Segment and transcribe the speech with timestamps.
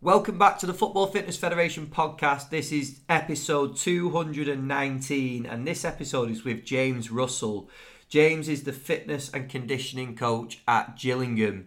[0.00, 2.50] Welcome back to the Football Fitness Federation podcast.
[2.50, 7.68] This is episode 219, and this episode is with James Russell.
[8.08, 11.66] James is the fitness and conditioning coach at Gillingham.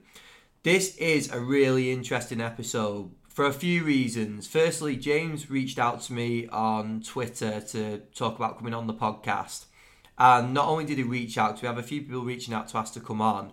[0.63, 4.47] This is a really interesting episode for a few reasons.
[4.47, 9.65] Firstly, James reached out to me on Twitter to talk about coming on the podcast.
[10.17, 12.69] And not only did he reach out, to, we have a few people reaching out
[12.69, 13.51] to us to come on,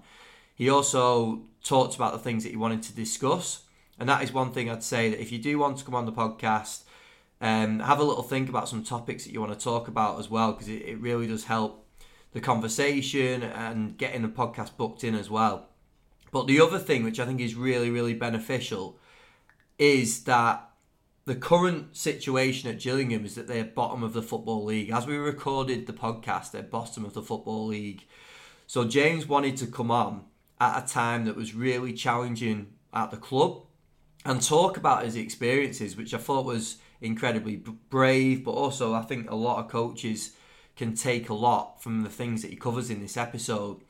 [0.55, 3.65] he also talked about the things that he wanted to discuss.
[3.99, 6.07] And that is one thing I'd say that if you do want to come on
[6.07, 6.83] the podcast,
[7.41, 10.30] um, have a little think about some topics that you want to talk about as
[10.30, 11.87] well, because it, it really does help
[12.33, 15.69] the conversation and getting the podcast booked in as well.
[16.30, 18.98] But the other thing, which I think is really, really beneficial,
[19.79, 20.69] is that
[21.24, 24.91] the current situation at Gillingham is that they're bottom of the Football League.
[24.91, 28.07] As we recorded the podcast, they're bottom of the Football League.
[28.66, 30.24] So James wanted to come on
[30.60, 33.62] at a time that was really challenging at the club
[34.28, 39.30] and talk about his experiences, which I thought was incredibly brave, but also I think
[39.30, 40.37] a lot of coaches
[40.76, 43.80] can take a lot from the things that he covers in this episode.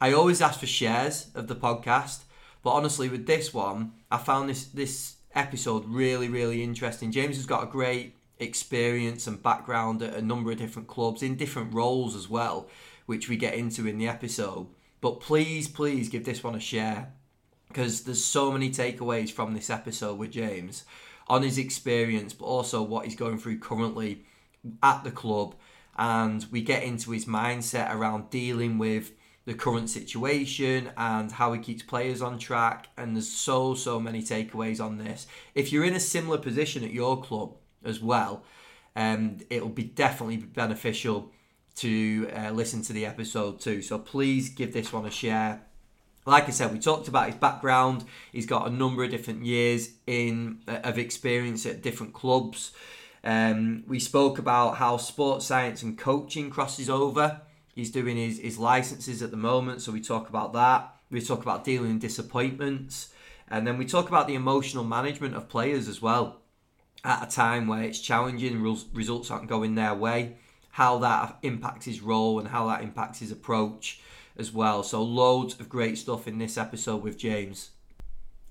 [0.00, 2.20] I always ask for shares of the podcast,
[2.62, 7.10] but honestly, with this one, I found this this episode really, really interesting.
[7.10, 11.34] James has got a great experience and background at a number of different clubs in
[11.34, 12.68] different roles as well,
[13.06, 14.68] which we get into in the episode.
[15.00, 17.12] But please, please give this one a share
[17.72, 20.84] because there's so many takeaways from this episode with James
[21.28, 24.24] on his experience, but also what he's going through currently
[24.82, 25.54] at the club.
[25.96, 29.12] And we get into his mindset around dealing with
[29.44, 32.88] the current situation and how he keeps players on track.
[32.96, 35.28] And there's so, so many takeaways on this.
[35.54, 37.54] If you're in a similar position at your club
[37.84, 38.42] as well,
[38.96, 41.30] um, it'll be definitely beneficial
[41.76, 43.80] to uh, listen to the episode too.
[43.80, 45.62] So please give this one a share
[46.26, 48.04] like I said, we talked about his background.
[48.32, 52.72] He's got a number of different years in uh, of experience at different clubs.
[53.24, 57.40] Um, we spoke about how sports science and coaching crosses over.
[57.74, 60.94] He's doing his, his licenses at the moment, so we talk about that.
[61.10, 63.12] We talk about dealing with disappointments.
[63.48, 66.40] And then we talk about the emotional management of players as well
[67.04, 70.36] at a time where it's challenging, results aren't going their way,
[70.70, 74.00] how that impacts his role and how that impacts his approach
[74.36, 74.82] as well.
[74.82, 77.70] So, loads of great stuff in this episode with James.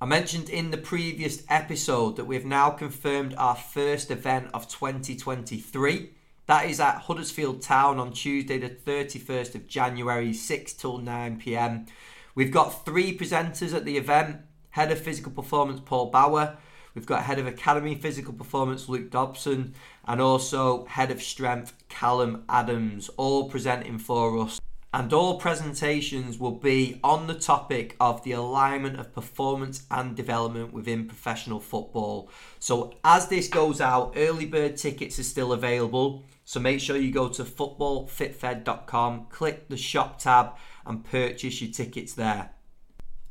[0.01, 6.11] I mentioned in the previous episode that we've now confirmed our first event of 2023.
[6.45, 11.85] That is at Huddersfield Town on Tuesday, the 31st of January, 6 till 9 pm.
[12.33, 14.37] We've got three presenters at the event
[14.69, 16.57] Head of Physical Performance, Paul Bauer.
[16.95, 19.73] We've got Head of Academy Physical Performance, Luke Dobson.
[20.07, 24.59] And also Head of Strength, Callum Adams, all presenting for us
[24.91, 30.73] and all presentations will be on the topic of the alignment of performance and development
[30.73, 32.29] within professional football.
[32.59, 36.23] So, as this goes out, early bird tickets are still available.
[36.43, 40.53] So, make sure you go to footballfitfed.com, click the shop tab,
[40.87, 42.49] and purchase your tickets there.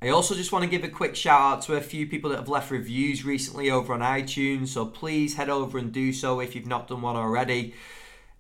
[0.01, 2.37] I also just want to give a quick shout out to a few people that
[2.37, 4.69] have left reviews recently over on iTunes.
[4.69, 7.75] So, please head over and do so if you've not done one already.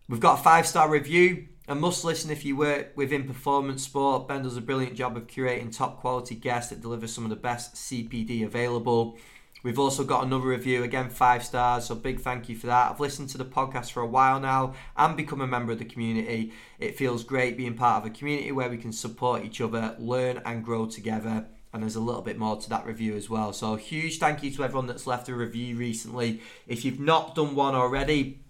[0.09, 4.27] We've got a five star review a must listen if you work within performance sport.
[4.27, 7.37] Ben does a brilliant job of curating top quality guests that deliver some of the
[7.37, 9.19] best CPD available.
[9.62, 12.91] We've also got another review, again, five stars, so big thank you for that.
[12.91, 15.84] I've listened to the podcast for a while now and become a member of the
[15.84, 16.53] community.
[16.79, 20.41] It feels great being part of a community where we can support each other, learn
[20.47, 21.49] and grow together.
[21.75, 23.53] And there's a little bit more to that review as well.
[23.53, 26.41] So, huge thank you to everyone that's left a review recently.
[26.67, 28.41] If you've not done one already,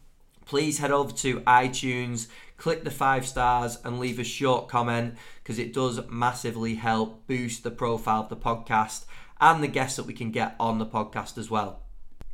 [0.48, 2.26] please head over to iTunes,
[2.56, 7.62] click the five stars and leave a short comment because it does massively help boost
[7.62, 9.04] the profile of the podcast
[9.40, 11.82] and the guests that we can get on the podcast as well.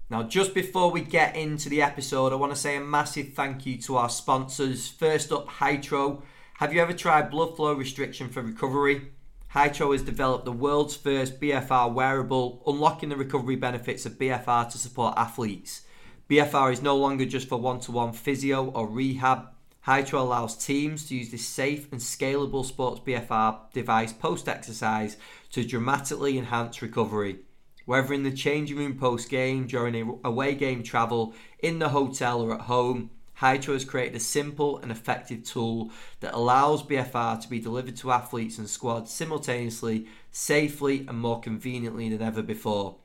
[0.08, 3.66] Now, just before we get into the episode, I want to say a massive thank
[3.66, 4.86] you to our sponsors.
[4.86, 6.22] First up, Hytro.
[6.58, 9.08] Have you ever tried blood flow restriction for recovery?
[9.52, 14.78] Hytro has developed the world's first BFR wearable, unlocking the recovery benefits of BFR to
[14.78, 15.83] support athletes.
[16.30, 19.48] BFR is no longer just for one to one physio or rehab.
[19.86, 25.18] Hytro allows teams to use this safe and scalable sports BFR device post exercise
[25.52, 27.40] to dramatically enhance recovery.
[27.84, 32.40] Whether in the changing room post game, during a away game travel, in the hotel,
[32.40, 33.10] or at home,
[33.40, 38.12] Hytro has created a simple and effective tool that allows BFR to be delivered to
[38.12, 42.96] athletes and squads simultaneously, safely, and more conveniently than ever before.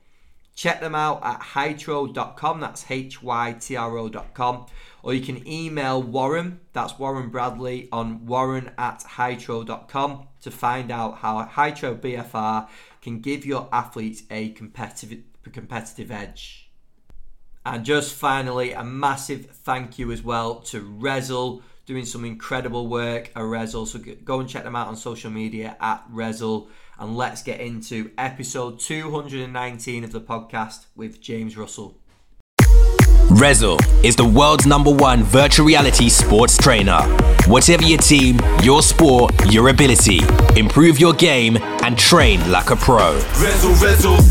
[0.60, 4.66] Check them out at hytro.com, that's H Y T R O.com,
[5.02, 11.16] or you can email Warren, that's Warren Bradley, on warren at hytro.com to find out
[11.16, 12.68] how Hytro BFR
[13.00, 15.20] can give your athletes a competitive
[15.50, 16.70] competitive edge.
[17.64, 23.30] And just finally, a massive thank you as well to Rezzil doing some incredible work
[23.30, 23.84] at Rezzil.
[23.84, 26.68] So go and check them out on social media at Rezzil.
[27.00, 31.98] And let's get into episode 219 of the podcast with James Russell.
[33.30, 37.00] Rezzil is the world's number one virtual reality sports trainer.
[37.48, 40.20] Whatever your team, your sport, your ability,
[40.56, 43.20] improve your game and train like a pro.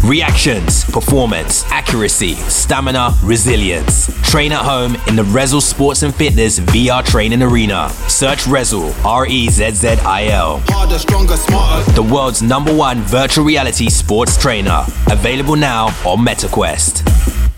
[0.04, 4.08] Reactions, performance, accuracy, stamina, resilience.
[4.30, 7.90] Train at home in the Rezzil Sports and Fitness VR training arena.
[8.08, 10.62] Search Rezzil, R E Z Z I L.
[10.68, 11.92] Harder, stronger, smarter.
[11.92, 14.86] The world's number one virtual reality sports trainer.
[15.10, 17.49] Available now on MetaQuest.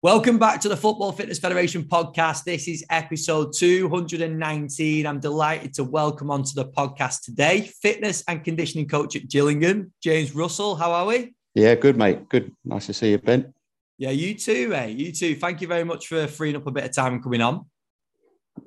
[0.00, 2.44] Welcome back to the Football Fitness Federation podcast.
[2.44, 5.04] This is episode 219.
[5.04, 10.36] I'm delighted to welcome onto the podcast today fitness and conditioning coach at Gillingham, James
[10.36, 10.76] Russell.
[10.76, 11.34] How are we?
[11.56, 12.28] Yeah, good, mate.
[12.28, 12.54] Good.
[12.64, 13.52] Nice to see you, Ben.
[13.98, 14.96] Yeah, you too, mate.
[14.96, 15.34] You too.
[15.34, 17.66] Thank you very much for freeing up a bit of time and coming on.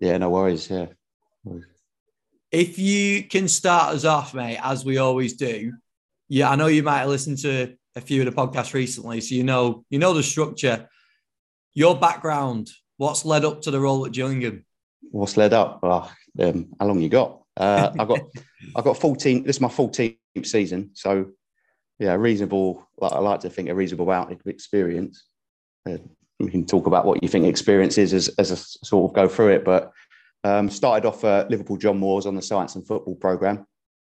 [0.01, 0.69] Yeah, no worries.
[0.69, 0.87] Yeah.
[2.51, 5.71] If you can start us off, mate, as we always do.
[6.27, 9.33] Yeah, I know you might have listened to a few of the podcasts recently, so
[9.33, 10.89] you know you know the structure
[11.73, 14.65] your background, what's led up to the role at Gillingham?
[15.11, 15.79] What's led up?
[15.83, 17.41] Oh, um, how long you got?
[17.57, 18.19] Uh, I got
[18.75, 19.43] I got 14.
[19.43, 21.31] This is my 14th season, so
[21.99, 22.87] yeah, reasonable.
[23.01, 25.25] I like to think a reasonable amount of experience.
[25.89, 25.97] Uh,
[26.39, 29.27] we can talk about what you think experience is as, as a sort of go
[29.27, 29.65] through it.
[29.65, 29.91] But
[30.43, 33.65] um, started off at Liverpool John Moores on the science and football program.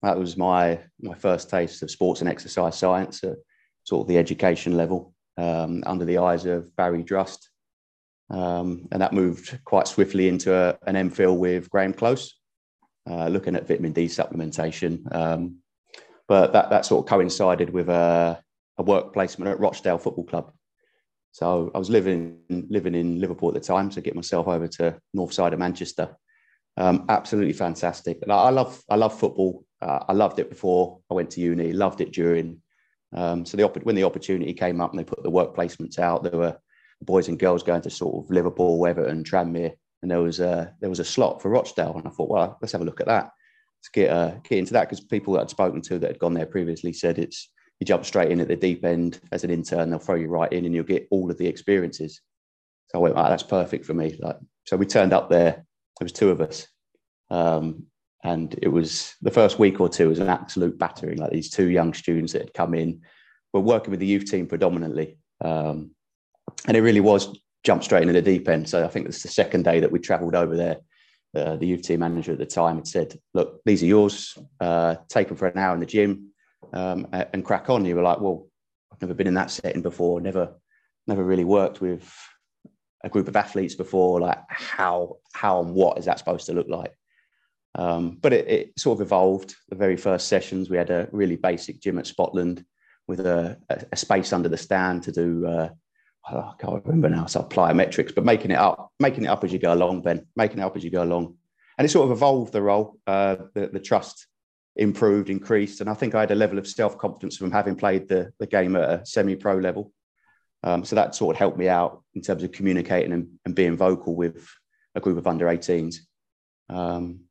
[0.03, 3.35] That was my my first taste of sports and exercise science at
[3.83, 7.49] sort of the education level um, under the eyes of Barry Drust.
[8.29, 12.35] Um, and that moved quite swiftly into a, an MPhil with Graeme Close,
[13.09, 15.13] uh, looking at vitamin D supplementation.
[15.15, 15.57] Um,
[16.27, 18.39] but that, that sort of coincided with a,
[18.77, 20.51] a, work placement at Rochdale Football Club.
[21.31, 24.99] So I was living living in Liverpool at the time, so get myself over to
[25.13, 26.15] north side of Manchester.
[26.77, 28.19] Um, absolutely fantastic.
[28.27, 29.63] I, I, love I love football.
[29.81, 31.71] Uh, I loved it before I went to uni.
[31.71, 32.61] Loved it during.
[33.13, 36.23] Um, so the when the opportunity came up and they put the work placements out,
[36.23, 36.57] there were
[37.01, 40.89] boys and girls going to sort of Liverpool, Everton, Tranmere, and there was a there
[40.89, 43.31] was a slot for Rochdale, and I thought, well, let's have a look at that.
[43.79, 46.33] Let's get uh, get into that because people that I'd spoken to that had gone
[46.33, 49.89] there previously said it's you jump straight in at the deep end as an intern,
[49.89, 52.21] they'll throw you right in, and you'll get all of the experiences.
[52.87, 54.17] So I went, oh, that's perfect for me.
[54.19, 55.51] Like, so we turned up there.
[55.99, 56.67] There was two of us,
[57.29, 57.85] um,
[58.23, 61.17] and it was the first week or two was an absolute battering.
[61.17, 63.01] Like these two young students that had come in,
[63.53, 65.17] were working with the youth team predominantly.
[65.41, 65.91] Um,
[66.67, 68.69] and it really was jump straight into the deep end.
[68.69, 70.77] So I think it's the second day that we travelled over there.
[71.35, 74.37] Uh, the youth team manager at the time had said, "Look, these are yours.
[74.59, 76.31] Uh, take them for an hour in the gym
[76.73, 78.47] um, and crack on." You were like, "Well,
[78.91, 80.21] I've never been in that setting before.
[80.21, 80.55] Never,
[81.05, 82.11] never really worked with
[83.03, 84.19] a group of athletes before.
[84.19, 86.95] Like, how, how, and what is that supposed to look like?"
[87.75, 89.55] Um, but it, it, sort of evolved.
[89.69, 92.65] The very first sessions, we had a really basic gym at Spotland
[93.07, 95.69] with a, a, a space under the stand to do uh,
[96.37, 99.59] I can't remember now, so plyometrics, but making it up, making it up as you
[99.59, 101.35] go along, Ben, making it up as you go along.
[101.77, 104.27] And it sort of evolved the role, uh, the, the trust
[104.75, 105.81] improved, increased.
[105.81, 108.47] And I think I had a level of self confidence from having played the, the
[108.47, 109.91] game at a semi pro level.
[110.63, 113.77] Um, so that sort of helped me out in terms of communicating and, and being
[113.77, 114.45] vocal with
[114.93, 115.95] a group of under 18s.
[116.67, 117.21] Um,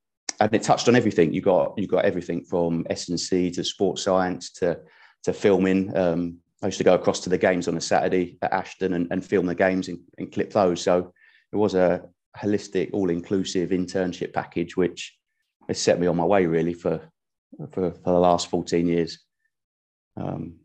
[0.41, 1.33] and it touched on everything.
[1.33, 4.79] You got you got everything from S and C to sports science to
[5.25, 5.97] to filming.
[5.97, 9.07] Um, I used to go across to the games on a Saturday at Ashton and,
[9.13, 10.83] and film the games and, and, clip those.
[10.83, 11.13] So
[11.53, 12.03] it was a
[12.37, 15.17] holistic, all-inclusive internship package, which
[15.69, 17.01] has set me on my way really for
[17.73, 19.21] for, for the last 14 years.
[20.17, 20.57] Um,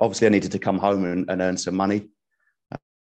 [0.00, 2.08] obviously, I needed to come home and, and earn some money.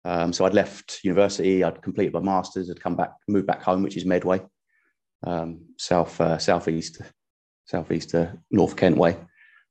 [0.05, 3.83] Um, so I'd left university, I'd completed my masters, I'd come back, moved back home,
[3.83, 4.41] which is Medway,
[5.25, 7.01] um, south uh, southeast,
[7.65, 9.17] southeast uh, North Kent way.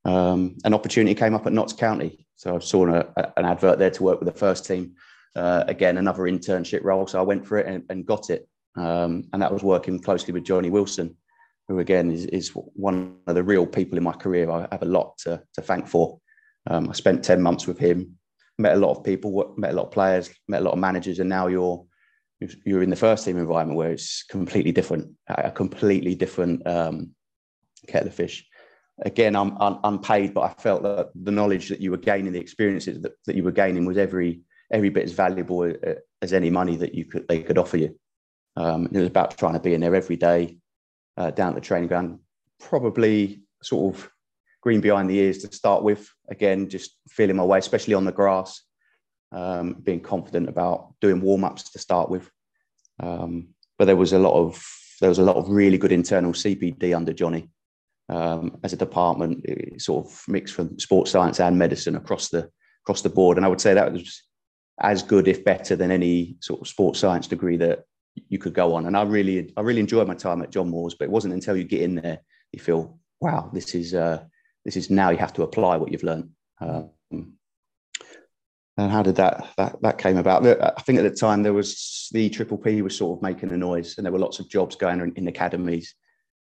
[0.04, 3.78] Um, an opportunity came up at Notts County, so I saw a, a, an advert
[3.78, 4.94] there to work with the first team.
[5.34, 7.06] Uh, again, another internship role.
[7.06, 8.46] So I went for it and, and got it.
[8.76, 11.16] Um, and that was working closely with Johnny Wilson,
[11.68, 14.86] who again is, is one of the real people in my career I have a
[14.86, 16.18] lot to, to thank for.
[16.68, 18.18] Um, I spent 10 months with him,
[18.58, 21.18] met a lot of people, met a lot of players, met a lot of managers,
[21.18, 21.84] and now you're
[22.64, 27.10] you're in the first team environment where it's completely different, a completely different um,
[27.88, 28.44] kettle of fish
[29.04, 32.40] again, I'm un- unpaid, but I felt that the knowledge that you were gaining, the
[32.40, 36.48] experiences that, that you were gaining, was every every bit as valuable uh, as any
[36.48, 37.98] money that you could they could offer you.
[38.56, 40.58] Um, it was about trying to be in there every day,
[41.16, 42.18] uh, down at the training ground,
[42.60, 44.10] probably sort of
[44.60, 46.08] green behind the ears to start with.
[46.30, 48.62] Again, just feeling my way, especially on the grass,
[49.32, 52.30] um, being confident about doing warm ups to start with.
[53.00, 53.48] Um,
[53.78, 54.64] but there was a lot of
[55.00, 57.50] there was a lot of really good internal CPD under Johnny
[58.08, 59.44] um, as a department,
[59.78, 62.48] sort of mixed from sports science and medicine across the
[62.84, 63.36] across the board.
[63.36, 64.22] And I would say that was
[64.80, 67.84] as good, if better, than any sort of sports science degree that
[68.28, 68.86] you could go on.
[68.86, 71.56] And I really, I really enjoyed my time at John Moores, but it wasn't until
[71.56, 72.20] you get in there
[72.52, 74.22] you feel, wow, this is uh,
[74.64, 76.30] this is now you have to apply what you've learned.
[76.60, 76.90] Um,
[78.78, 80.46] and how did that that that came about?
[80.46, 83.56] I think at the time there was the Triple P was sort of making a
[83.56, 85.94] noise, and there were lots of jobs going in, in academies.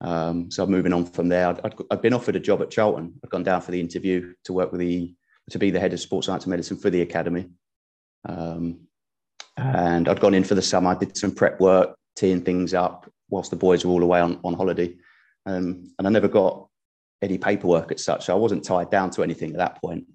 [0.01, 3.15] Um, so moving on from there, I'd, I'd, I'd, been offered a job at Charlton.
[3.25, 5.15] I'd gone down for the interview to work with the
[5.51, 7.49] to be the head of sports science and medicine for the academy.
[8.29, 8.87] Um,
[9.57, 10.91] and I'd gone in for the summer.
[10.91, 14.41] I did some prep work, teeing things up whilst the boys were all away on,
[14.45, 14.97] on holiday.
[15.47, 16.69] Um, and I never got
[17.23, 18.27] any paperwork as such.
[18.27, 20.07] So I wasn't tied down to anything at that point.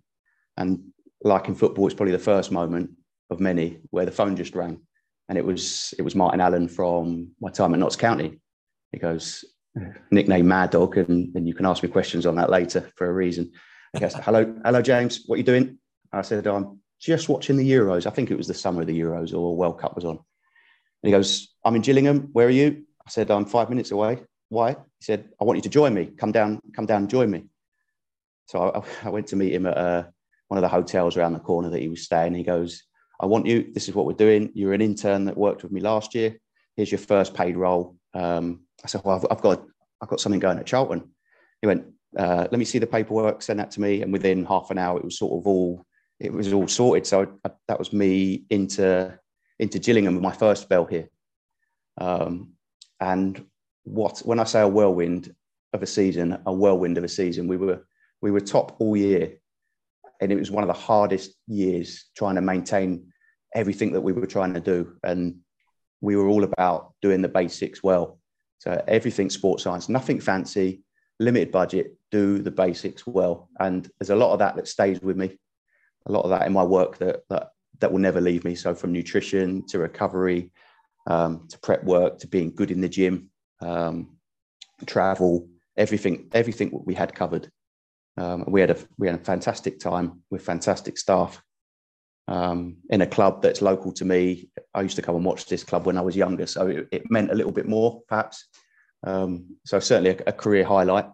[0.57, 0.91] And
[1.21, 2.91] like in football, it's probably the first moment
[3.29, 4.81] of many where the phone just rang.
[5.27, 8.39] And it was it was Martin Allen from my time at Notts County.
[8.91, 9.45] He goes,
[10.11, 13.13] nickname Mad Dog, and, and you can ask me questions on that later for a
[13.13, 13.51] reason.
[13.93, 15.77] He goes, Hello, hello, James, what are you doing?
[16.11, 18.05] I said, I'm just watching the Euros.
[18.05, 20.17] I think it was the summer of the Euros or World Cup was on.
[20.17, 22.29] And he goes, I'm in Gillingham.
[22.33, 22.83] Where are you?
[23.05, 24.19] I said, I'm five minutes away.
[24.49, 24.71] Why?
[24.71, 26.07] He said, I want you to join me.
[26.07, 27.45] Come down, come down and join me.
[28.47, 28.71] So
[29.03, 30.03] I, I went to meet him at uh,
[30.49, 32.35] one of the hotels around the corner that he was staying.
[32.35, 32.83] He goes,
[33.19, 33.71] I want you.
[33.73, 34.51] This is what we're doing.
[34.53, 36.35] You're an intern that worked with me last year.
[36.75, 37.95] Here's your first paid role.
[38.13, 39.63] Um, I said, well, I've, I've, got,
[40.01, 41.09] I've got something going at Charlton.
[41.61, 41.85] He went,
[42.17, 44.01] uh, let me see the paperwork, send that to me.
[44.01, 45.85] And within half an hour, it was sort of all
[46.19, 47.07] it was all sorted.
[47.07, 49.17] So I, that was me into
[49.57, 51.09] into Gillingham with my first spell here.
[51.99, 52.53] Um,
[52.99, 53.45] and
[53.83, 55.33] what when I say a whirlwind
[55.73, 57.85] of a season, a whirlwind of a season, we were
[58.21, 59.33] we were top all year,
[60.21, 63.11] and it was one of the hardest years trying to maintain
[63.55, 65.37] everything that we were trying to do, and
[66.01, 68.19] we were all about doing the basics well.
[68.59, 70.81] So everything sports science, nothing fancy,
[71.19, 75.17] limited budget, do the basics well, and there's a lot of that that stays with
[75.17, 75.37] me
[76.05, 77.49] a lot of that in my work that that
[77.79, 78.55] that will never leave me.
[78.55, 80.51] So from nutrition to recovery,
[81.07, 83.29] um, to prep work, to being good in the gym,
[83.61, 84.17] um,
[84.85, 85.47] travel,
[85.77, 87.49] everything, everything we had covered.
[88.19, 91.41] Um, we had a we had a fantastic time with fantastic staff
[92.27, 94.49] um, in a club that's local to me.
[94.73, 97.09] I used to come and watch this club when I was younger, so it, it
[97.09, 98.45] meant a little bit more, perhaps.
[99.03, 101.05] Um, so certainly a, a career highlight.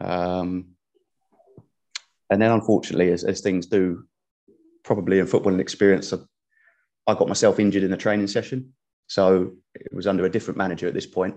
[0.00, 0.68] Um,
[2.30, 4.04] and then, unfortunately, as, as things do,
[4.84, 6.14] probably in football and experience,
[7.06, 8.72] I, got myself injured in a training session.
[9.06, 11.36] So it was under a different manager at this point,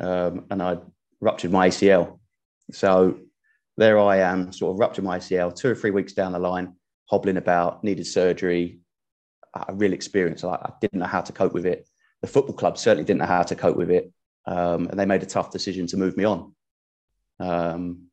[0.00, 0.78] um, and I
[1.20, 2.18] ruptured my ACL.
[2.70, 3.18] So
[3.76, 6.74] there I am, sort of ruptured my ACL two or three weeks down the line,
[7.10, 8.80] hobbling about, needed surgery.
[9.54, 10.44] A real experience.
[10.44, 11.88] I, I didn't know how to cope with it.
[12.20, 14.12] The football club certainly didn't know how to cope with it,
[14.46, 16.54] um, and they made a tough decision to move me on.
[17.40, 18.08] Um,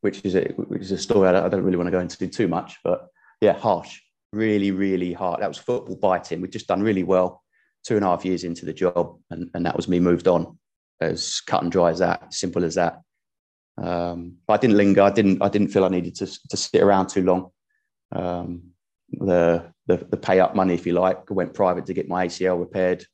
[0.00, 2.48] which is a which is a story I don't, really want to go into too
[2.48, 3.08] much, but
[3.40, 4.00] yeah, harsh,
[4.32, 5.40] really, really hard.
[5.40, 6.40] That was football biting.
[6.40, 7.42] We'd just done really well,
[7.84, 10.58] two and a half years into the job, and, and that was me moved on,
[11.00, 13.00] as cut and dry as that, simple as that.
[13.80, 15.02] Um, but I didn't linger.
[15.02, 15.42] I didn't.
[15.42, 17.50] I didn't feel I needed to to sit around too long.
[18.12, 18.70] Um,
[19.10, 22.26] the, the the pay up money, if you like, I went private to get my
[22.26, 23.04] ACL repaired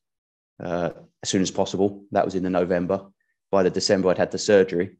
[0.62, 0.90] uh,
[1.22, 2.04] as soon as possible.
[2.12, 3.06] That was in the November.
[3.50, 4.96] By the December, I'd had the surgery,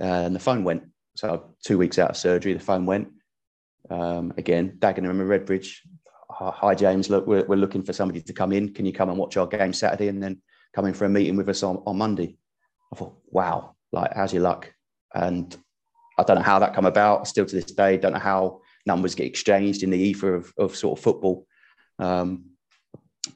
[0.00, 0.84] uh, and the phone went.
[1.16, 3.08] So two weeks out of surgery, the phone went.
[3.90, 5.78] Um, again, Dagenham and Redbridge.
[6.30, 7.08] Hi, James.
[7.08, 8.74] Look, we're, we're looking for somebody to come in.
[8.74, 10.42] Can you come and watch our game Saturday and then
[10.74, 12.36] come in for a meeting with us on, on Monday?
[12.92, 14.73] I thought, wow, like, how's your luck?
[15.14, 15.56] And
[16.18, 17.28] I don't know how that come about.
[17.28, 20.76] Still to this day, don't know how numbers get exchanged in the ether of, of
[20.76, 21.46] sort of football.
[21.98, 22.46] Um,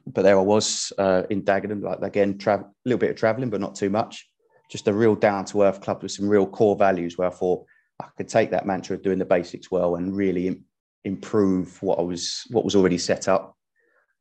[0.05, 3.49] but there I was uh, in Dagenham, like again, tra- a little bit of travelling,
[3.49, 4.29] but not too much
[4.69, 7.65] just a real down to earth club with some real core values where I thought
[7.99, 10.63] I could take that mantra of doing the basics well and really
[11.03, 13.57] improve what I was what was already set up.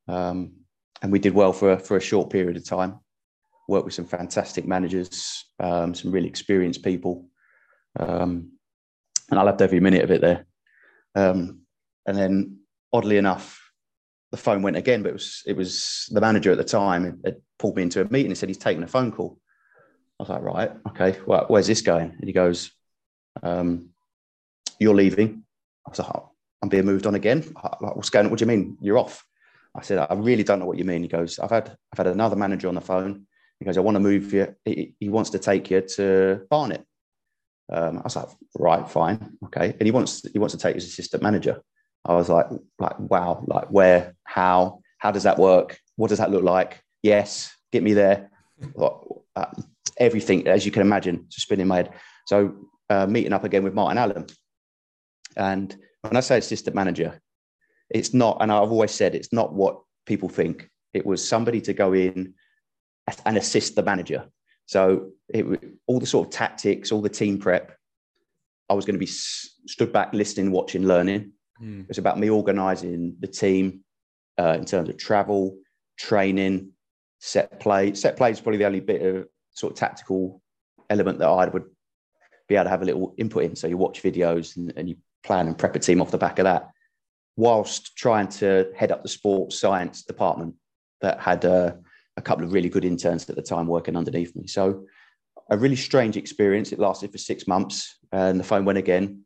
[0.08, 0.52] Um,
[1.02, 2.98] and we did well for for a short period of time.
[3.68, 7.28] Worked with some fantastic managers, um, some really experienced people,
[7.98, 8.52] um,
[9.30, 10.46] and I loved every minute of it there.
[11.14, 11.60] Um,
[12.06, 12.58] and then,
[12.92, 13.60] oddly enough,
[14.30, 17.36] the phone went again, but it was it was the manager at the time had
[17.58, 19.38] pulled me into a meeting and said he's taking a phone call.
[20.18, 22.10] I was like, right, okay, well, where's this going?
[22.10, 22.72] And he goes,
[23.42, 23.90] um,
[24.80, 25.44] you're leaving.
[25.86, 27.44] I was like, oh, I'm being moved on again.
[27.80, 28.30] Like, what's going on?
[28.30, 28.76] What do you mean?
[28.80, 29.24] You're off.
[29.76, 31.02] I said, I really don't know what you mean.
[31.02, 33.26] He goes, I've had I've had another manager on the phone.
[33.58, 34.54] He goes, I want to move you.
[34.64, 36.84] He, he wants to take you to Barnet.
[37.70, 39.74] Um, I was like, right, fine, okay.
[39.78, 41.60] And he wants he wants to take his assistant manager.
[42.04, 42.46] I was like,
[42.78, 45.78] like, wow, like where, how, how does that work?
[45.96, 46.80] What does that look like?
[47.02, 48.30] Yes, get me there.
[49.36, 49.46] uh,
[49.98, 51.92] everything, as you can imagine, just spinning my head.
[52.26, 52.54] So
[52.88, 54.26] uh, meeting up again with Martin Allen.
[55.36, 57.20] And when I say assistant manager,
[57.90, 60.68] it's not, and I've always said it's not what people think.
[60.94, 62.34] It was somebody to go in
[63.24, 64.28] and assist the manager.
[64.68, 65.46] So it
[65.86, 67.74] all the sort of tactics, all the team prep.
[68.68, 71.32] I was going to be stood back, listening, watching, learning.
[71.60, 71.86] Mm.
[71.88, 73.80] It's about me organising the team
[74.38, 75.56] uh, in terms of travel,
[75.98, 76.72] training,
[77.18, 77.94] set play.
[77.94, 80.42] Set play is probably the only bit of sort of tactical
[80.90, 81.64] element that I would
[82.46, 83.56] be able to have a little input in.
[83.56, 86.38] So you watch videos and, and you plan and prep a team off the back
[86.38, 86.68] of that,
[87.36, 90.56] whilst trying to head up the sports science department
[91.00, 91.72] that had uh,
[92.18, 94.46] a couple of really good interns at the time working underneath me.
[94.46, 94.84] So
[95.50, 96.72] a really strange experience.
[96.72, 99.22] It lasted for six months, and the phone went again,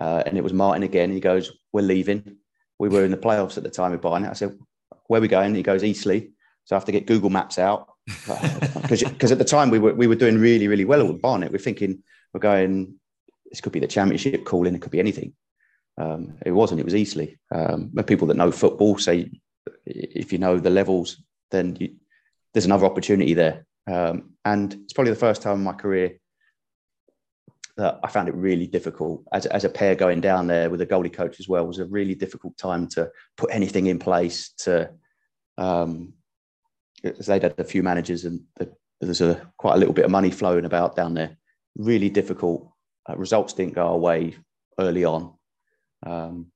[0.00, 1.12] uh, and it was Martin again.
[1.12, 2.38] He goes, "We're leaving."
[2.78, 4.28] We were in the playoffs at the time of it.
[4.28, 4.58] I said,
[5.06, 6.28] "Where are we going?" He goes, "Eastleigh."
[6.64, 10.06] So I have to get Google Maps out because at the time we were we
[10.06, 11.52] were doing really really well with Barnet.
[11.52, 12.02] We're thinking
[12.32, 12.94] we're going.
[13.46, 14.74] This could be the championship calling.
[14.74, 15.34] It could be anything.
[15.96, 16.80] Um, it wasn't.
[16.80, 17.36] It was Eastleigh.
[17.54, 19.30] Um, people that know football say
[19.86, 21.94] if you know the levels, then you,
[22.54, 23.66] there's another opportunity there.
[23.86, 26.18] Um, and it's probably the first time in my career
[27.76, 30.86] that I found it really difficult as, as a pair going down there with a
[30.86, 31.66] goalie coach as well.
[31.66, 34.90] Was a really difficult time to put anything in place to
[35.58, 36.14] um,
[37.02, 40.30] they'd had a few managers and the, there's a quite a little bit of money
[40.30, 41.36] flowing about down there.
[41.76, 42.70] Really difficult.
[43.08, 44.36] Uh, results didn't go our way
[44.78, 45.34] early on,
[46.06, 46.46] um,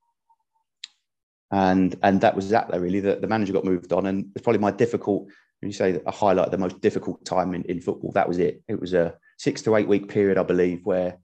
[1.50, 2.71] and and that was that.
[2.81, 5.28] Really, the, the manager got moved on, and it's probably my difficult.
[5.62, 8.62] You say a highlight, the most difficult time in, in football, that was it.
[8.69, 11.19] It was a six to eight week period, I believe, where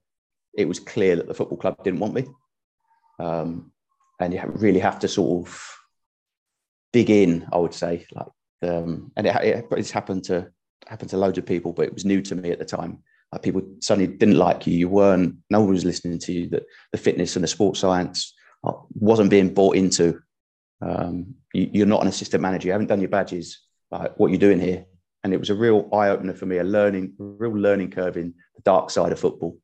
[0.57, 2.27] it was clear that the football club didn't want me,
[3.21, 3.73] um,
[4.21, 5.77] and you really have to sort of
[6.93, 7.47] dig in.
[7.53, 8.27] I would say, like
[8.63, 10.51] um, and it, it, it's happened to
[10.89, 12.99] happened to loads of people, but it was new to me at the time.
[13.33, 14.77] Like people suddenly didn't like you.
[14.77, 15.37] You weren't.
[15.51, 16.49] No one was listening to you.
[16.51, 20.21] That the fitness and the sports science uh, wasn't being bought into.
[20.81, 22.67] Um, you, are not an assistant manager.
[22.67, 23.61] You haven't done your badges.
[23.99, 24.85] Like what you're doing here,
[25.23, 26.59] and it was a real eye opener for me.
[26.59, 29.59] A learning, a real learning curve in the dark side of football.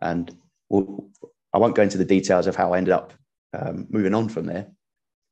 [0.00, 0.34] And
[0.68, 1.08] we'll,
[1.52, 3.12] I won't go into the details of how I ended up
[3.52, 4.68] um, moving on from there,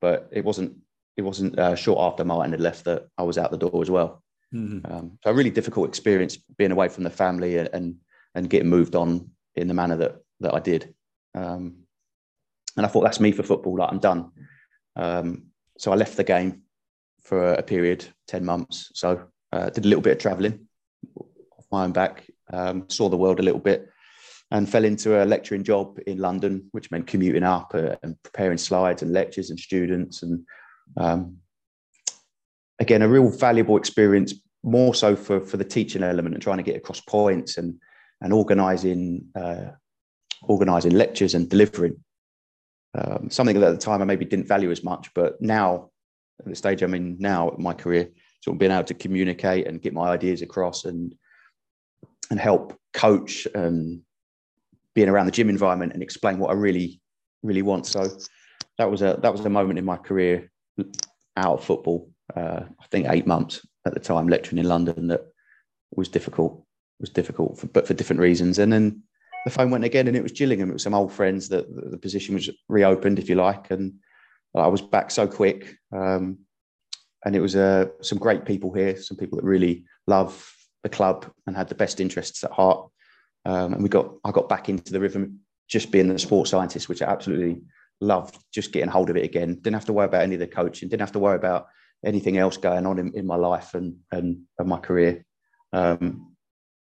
[0.01, 0.77] but it wasn't
[1.17, 3.91] it wasn't uh, short after Martin had left that I was out the door as
[3.91, 4.23] well.
[4.55, 4.91] Mm-hmm.
[4.91, 7.97] Um, so a really difficult experience being away from the family and, and,
[8.35, 10.95] and getting moved on in the manner that that I did.
[11.35, 11.85] Um,
[12.77, 13.79] and I thought that's me for football.
[13.79, 14.31] Like I'm done.
[14.97, 15.45] Um,
[15.79, 16.63] so I left the game
[17.25, 18.91] for a period, ten months.
[18.95, 20.67] So uh, did a little bit of travelling
[21.17, 23.89] off my own back, um, saw the world a little bit,
[24.51, 28.59] and fell into a lecturing job in London, which meant commuting up uh, and preparing
[28.59, 30.45] slides and lectures and students and
[30.97, 31.39] um,
[32.83, 36.63] again, a real valuable experience, more so for, for the teaching element and trying to
[36.63, 37.77] get across points and,
[38.21, 39.67] and organizing, uh,
[40.43, 41.97] organizing lectures and delivering.
[42.95, 45.91] Um, something that at the time I maybe didn't value as much, but now
[46.45, 48.09] at the stage I'm in now in my career,
[48.41, 51.15] sort of being able to communicate and get my ideas across and
[52.31, 54.03] and help coach and
[54.95, 57.01] being around the gym environment and explain what I really
[57.43, 57.87] really want.
[57.87, 58.09] So
[58.79, 60.51] that was a that was a moment in my career
[61.37, 62.11] out of football.
[62.35, 65.23] Uh, I think eight months at the time, lecturing in London, that
[65.95, 66.65] was difficult.
[67.01, 68.61] Was difficult, for, but for different reasons.
[68.61, 69.03] And then
[69.45, 70.71] the phone went again, and it was Gillingham.
[70.71, 73.95] It was some old friends that the position was reopened, if you like, and
[74.61, 75.77] I was back so quick.
[75.93, 76.39] Um,
[77.25, 81.31] and it was uh, some great people here, some people that really love the club
[81.47, 82.91] and had the best interests at heart.
[83.45, 86.89] Um, and we got, I got back into the rhythm just being the sports scientist,
[86.89, 87.63] which I absolutely
[88.01, 89.55] loved just getting hold of it again.
[89.55, 90.89] Didn't have to worry about any of the coaching.
[90.89, 91.69] Didn't have to worry about
[92.05, 95.25] anything else going on in, in my life and, and, and my career.
[95.73, 96.33] Um,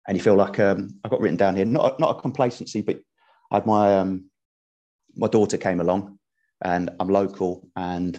[0.08, 2.99] and you feel like um, I got written down here, not not a complacency, but
[3.51, 4.30] I had my um,
[5.15, 6.16] my daughter came along,
[6.63, 8.15] and I'm local, and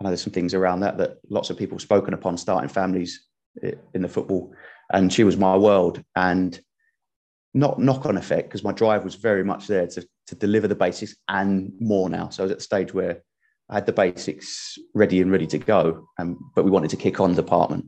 [0.00, 2.68] I know there's some things around that that lots of people have spoken upon starting
[2.68, 3.26] families
[3.94, 4.52] in the football,
[4.92, 6.60] and she was my world, and
[7.54, 10.74] not knock on effect because my drive was very much there to, to deliver the
[10.74, 12.28] basics and more now.
[12.28, 13.22] So I was at the stage where
[13.68, 17.20] I had the basics ready and ready to go, um, but we wanted to kick
[17.20, 17.86] on the department.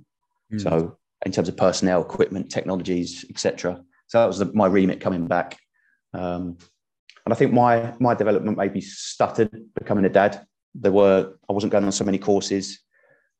[0.52, 0.62] Mm.
[0.62, 3.82] So in terms of personnel, equipment, technologies, etc.
[4.08, 5.58] So that was the, my remit coming back.
[6.12, 6.58] Um,
[7.24, 10.46] and I think my my development maybe stuttered becoming a dad.
[10.74, 12.80] There were I wasn't going on so many courses.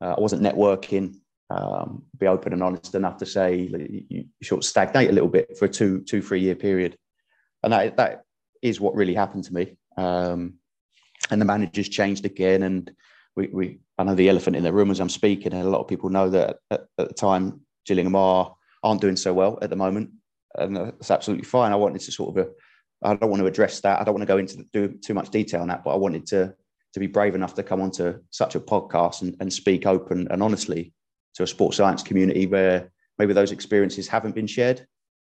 [0.01, 1.17] Uh, I wasn't networking
[1.53, 5.29] um, be open and honest enough to say you, you sort of stagnate a little
[5.29, 6.97] bit for a two, two, three year period.
[7.63, 8.25] and that that
[8.63, 9.77] is what really happened to me.
[9.97, 10.55] Um,
[11.31, 12.91] and the managers changed again, and
[13.37, 15.81] we, we I know the elephant in the room as I'm speaking, and a lot
[15.81, 19.71] of people know that at, at the time Gillingham are aren't doing so well at
[19.71, 20.11] the moment,
[20.57, 21.73] and that's absolutely fine.
[21.73, 22.51] I wanted to sort of, a,
[23.05, 24.01] I don't want to address that.
[24.01, 26.27] I don't want to go into do too much detail on that, but I wanted
[26.27, 26.55] to
[26.95, 30.43] to be brave enough to come onto such a podcast and, and speak open and
[30.43, 30.93] honestly
[31.35, 34.87] to a sports science community where maybe those experiences haven't been shared.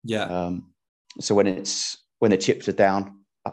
[0.05, 0.25] Yeah.
[0.25, 0.73] Um,
[1.21, 3.53] so when it's when the chips are down, uh,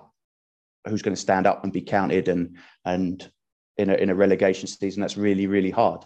[0.88, 3.30] who's going to stand up and be counted and and
[3.78, 6.06] in a in a relegation season that's really really hard.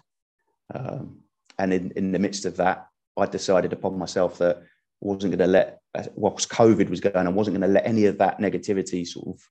[0.74, 1.22] Um,
[1.58, 4.64] and in in the midst of that, I decided upon myself that
[5.02, 5.82] wasn't going to let
[6.16, 9.42] whilst COVID was going, I wasn't going to let any of that negativity sort of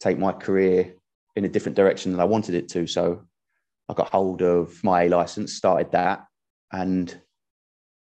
[0.00, 0.94] take my career
[1.36, 2.86] in a different direction than I wanted it to.
[2.86, 3.22] So
[3.88, 6.24] I got hold of my A license, started that,
[6.72, 7.20] and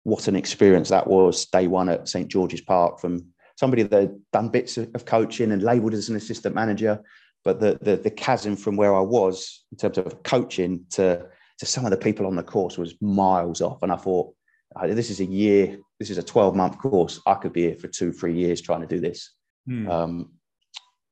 [0.04, 3.26] what an experience that was day one at St George's Park from
[3.56, 7.00] somebody that had done bits of coaching and labelled as an assistant manager,
[7.44, 11.26] but the, the, the chasm from where I was in terms of coaching to
[11.58, 14.34] to some of the people on the course was miles off, and I thought
[14.76, 17.20] oh, this is a year, this is a twelve month course.
[17.26, 19.34] I could be here for two, three years trying to do this.
[19.66, 19.88] Hmm.
[19.88, 20.30] Um,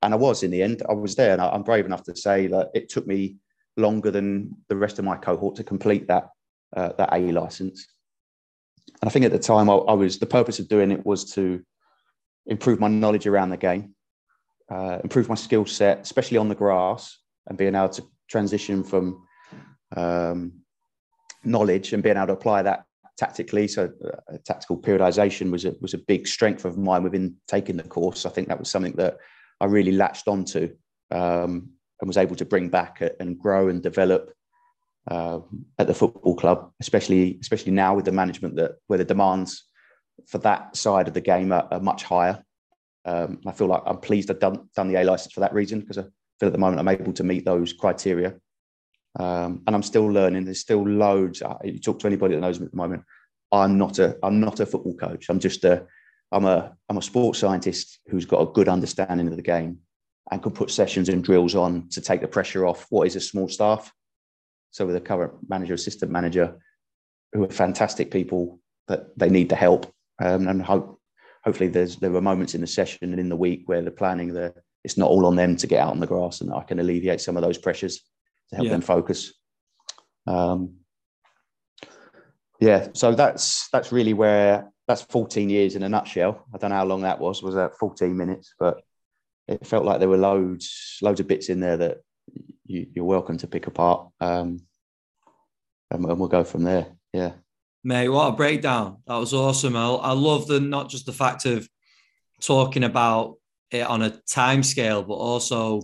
[0.02, 0.82] and I was in the end.
[0.88, 3.36] I was there, and I'm brave enough to say that it took me
[3.76, 6.30] longer than the rest of my cohort to complete that
[6.74, 7.86] uh, that A license.
[9.02, 11.32] And I think at the time I, I, was the purpose of doing it was
[11.32, 11.62] to
[12.46, 13.94] improve my knowledge around the game,
[14.70, 19.26] uh, improve my skill set, especially on the grass, and being able to transition from
[19.94, 20.52] um,
[21.44, 22.84] knowledge and being able to apply that
[23.18, 23.68] tactically.
[23.68, 27.82] So uh, tactical periodization was a was a big strength of mine within taking the
[27.82, 28.24] course.
[28.24, 29.18] I think that was something that
[29.60, 30.74] I really latched onto
[31.10, 34.32] um, and was able to bring back and grow and develop
[35.10, 35.40] uh,
[35.78, 39.64] at the football club, especially especially now with the management that where the demands
[40.26, 42.42] for that side of the game are, are much higher.
[43.04, 45.80] Um, I feel like I'm pleased I've done, done the A license for that reason
[45.80, 46.02] because I
[46.38, 48.34] feel at the moment I'm able to meet those criteria.
[49.18, 50.44] Um, and I'm still learning.
[50.44, 51.42] There's still loads.
[51.64, 53.02] You talk to anybody that knows me at the moment.
[53.50, 55.26] I'm not a I'm not a football coach.
[55.28, 55.86] I'm just a
[56.30, 59.78] I'm a I'm a sports scientist who's got a good understanding of the game
[60.30, 63.20] and can put sessions and drills on to take the pressure off what is a
[63.20, 63.92] small staff.
[64.70, 66.58] So with the current manager, assistant manager,
[67.32, 69.92] who are fantastic people, but they need the help.
[70.20, 71.00] Um, and hope,
[71.44, 74.32] hopefully there's there are moments in the session and in the week where the planning
[74.32, 74.54] the
[74.84, 77.20] it's not all on them to get out on the grass, and I can alleviate
[77.20, 78.00] some of those pressures
[78.50, 78.72] to help yeah.
[78.72, 79.32] them focus.
[80.26, 80.76] Um,
[82.60, 86.46] yeah, so that's that's really where that's 14 years in a nutshell.
[86.52, 87.42] I don't know how long that was.
[87.42, 88.54] Was that 14 minutes?
[88.58, 88.80] But
[89.46, 91.98] it felt like there were loads loads of bits in there that
[92.64, 94.08] you, are welcome to pick apart.
[94.20, 94.60] Um,
[95.90, 96.86] and, and, we'll go from there.
[97.12, 97.32] Yeah.
[97.84, 98.98] Mate, what a breakdown.
[99.06, 99.76] That was awesome.
[99.76, 101.68] I, I love the not just the fact of
[102.40, 103.36] talking about
[103.70, 105.82] it on a time scale, but also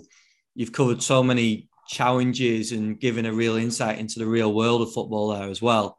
[0.55, 4.92] you've covered so many challenges and given a real insight into the real world of
[4.92, 5.99] football there as well.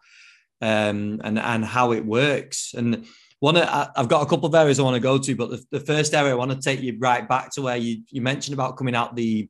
[0.62, 2.74] Um, and and how it works.
[2.76, 3.06] And
[3.39, 5.80] one, I've got a couple of areas I want to go to, but the, the
[5.80, 8.78] first area I want to take you right back to where you you mentioned about
[8.78, 9.50] coming out the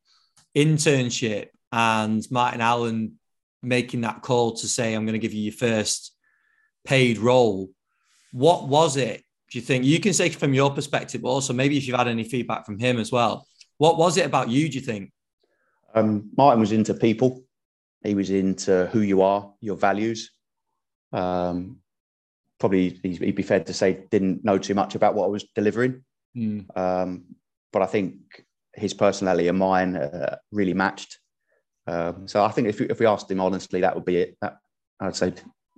[0.56, 3.20] internship and Martin Allen
[3.62, 6.14] making that call to say, I'm going to give you your first
[6.86, 7.70] paid role.
[8.32, 9.24] What was it?
[9.52, 12.08] Do you think you can say from your perspective, but also maybe if you've had
[12.08, 13.48] any feedback from him as well?
[13.78, 15.12] What was it about you, do you think?
[15.96, 17.44] Um, Martin was into people,
[18.04, 20.32] he was into who you are, your values.
[21.12, 21.80] Um,
[22.60, 26.04] probably he'd be fair to say didn't know too much about what I was delivering.
[26.36, 26.78] Mm.
[26.78, 27.24] Um,
[27.72, 28.16] but I think
[28.74, 31.20] his personality and mine uh, really matched.
[31.88, 34.38] Um, so I think if, if we asked him honestly, that would be it.
[34.42, 34.58] That,
[35.00, 35.34] I'd say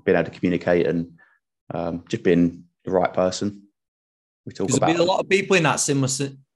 [0.05, 1.17] being able to communicate and
[1.73, 3.63] um, just being the right person.
[4.45, 4.87] We talk about.
[4.87, 6.09] There's a lot of people in that similar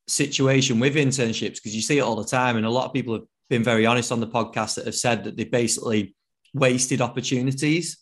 [0.08, 3.13] situation with internships because you see it all the time, and a lot of people
[3.15, 6.16] have been very honest on the podcast that have said that they basically
[6.54, 7.98] wasted opportunities.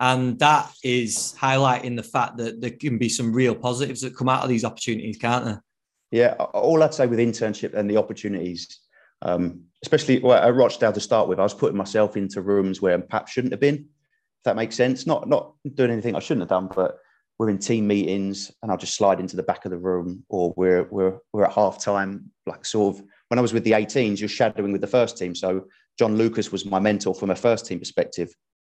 [0.00, 4.30] And that is highlighting the fact that there can be some real positives that come
[4.30, 5.62] out of these opportunities, can't there?
[6.10, 8.80] Yeah, all I'd say with internship and the opportunities,
[9.20, 12.96] um, especially well, at Rochdale to start with, I was putting myself into rooms where
[12.96, 13.76] I perhaps shouldn't have been.
[13.76, 15.06] If that makes sense.
[15.06, 16.98] Not not doing anything I shouldn't have done, but
[17.38, 20.54] we're in team meetings and I'll just slide into the back of the room, or
[20.56, 24.20] we're we're we're at half time, like sort of when I was with the 18s,
[24.20, 25.34] you're shadowing with the first team.
[25.34, 25.64] So
[25.98, 28.28] John Lucas was my mentor from a first team perspective.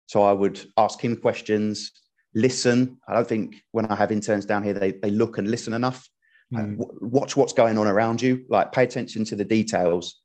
[0.07, 1.93] So I would ask him questions,
[2.35, 2.97] listen.
[3.07, 6.09] I don't think when I have interns down here, they, they look and listen enough
[6.55, 6.75] mm.
[7.03, 10.23] watch what's going on around you like pay attention to the details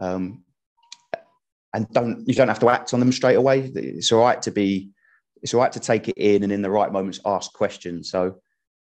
[0.00, 0.42] um,
[1.74, 4.52] and don't you don't have to act on them straight away it's all right to
[4.52, 4.90] be
[5.42, 8.36] it's all right to take it in and in the right moments ask questions so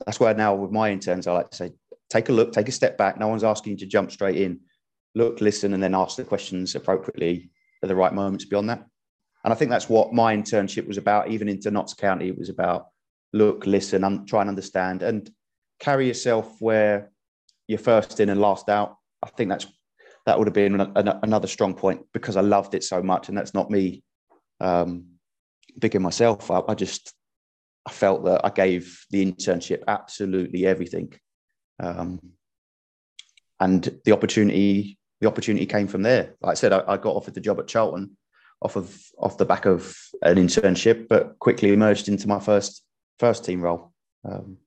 [0.07, 1.71] that's where now with my interns i like to say
[2.11, 3.19] take a look, take a step back.
[3.19, 4.61] No one's asking you to jump straight in.
[5.15, 7.51] Look, listen, and then ask the questions appropriately
[7.83, 8.85] at the right moments beyond that.
[9.45, 11.31] And I think that's what my internship was about.
[11.31, 12.89] Even into Notts County, it was about
[13.33, 15.31] look, listen, and try and understand, and
[15.79, 17.11] carry yourself where
[17.67, 18.97] you're first in and last out.
[19.23, 19.67] I think that's
[20.27, 23.29] that would have been an, an, another strong point because I loved it so much,
[23.29, 24.03] and that's not me
[24.61, 25.07] um,
[25.95, 26.69] myself up.
[26.69, 27.15] I just
[27.87, 31.13] I felt that I gave the internship absolutely everything,
[31.81, 32.21] um,
[33.61, 36.35] and the opportunity the opportunity came from there.
[36.41, 38.17] Like I said, I, I, got offered the job at Charlton
[38.63, 42.83] off of off the back of an internship, but quickly emerged into my first
[43.19, 43.93] first team role.
[44.25, 44.59] Um,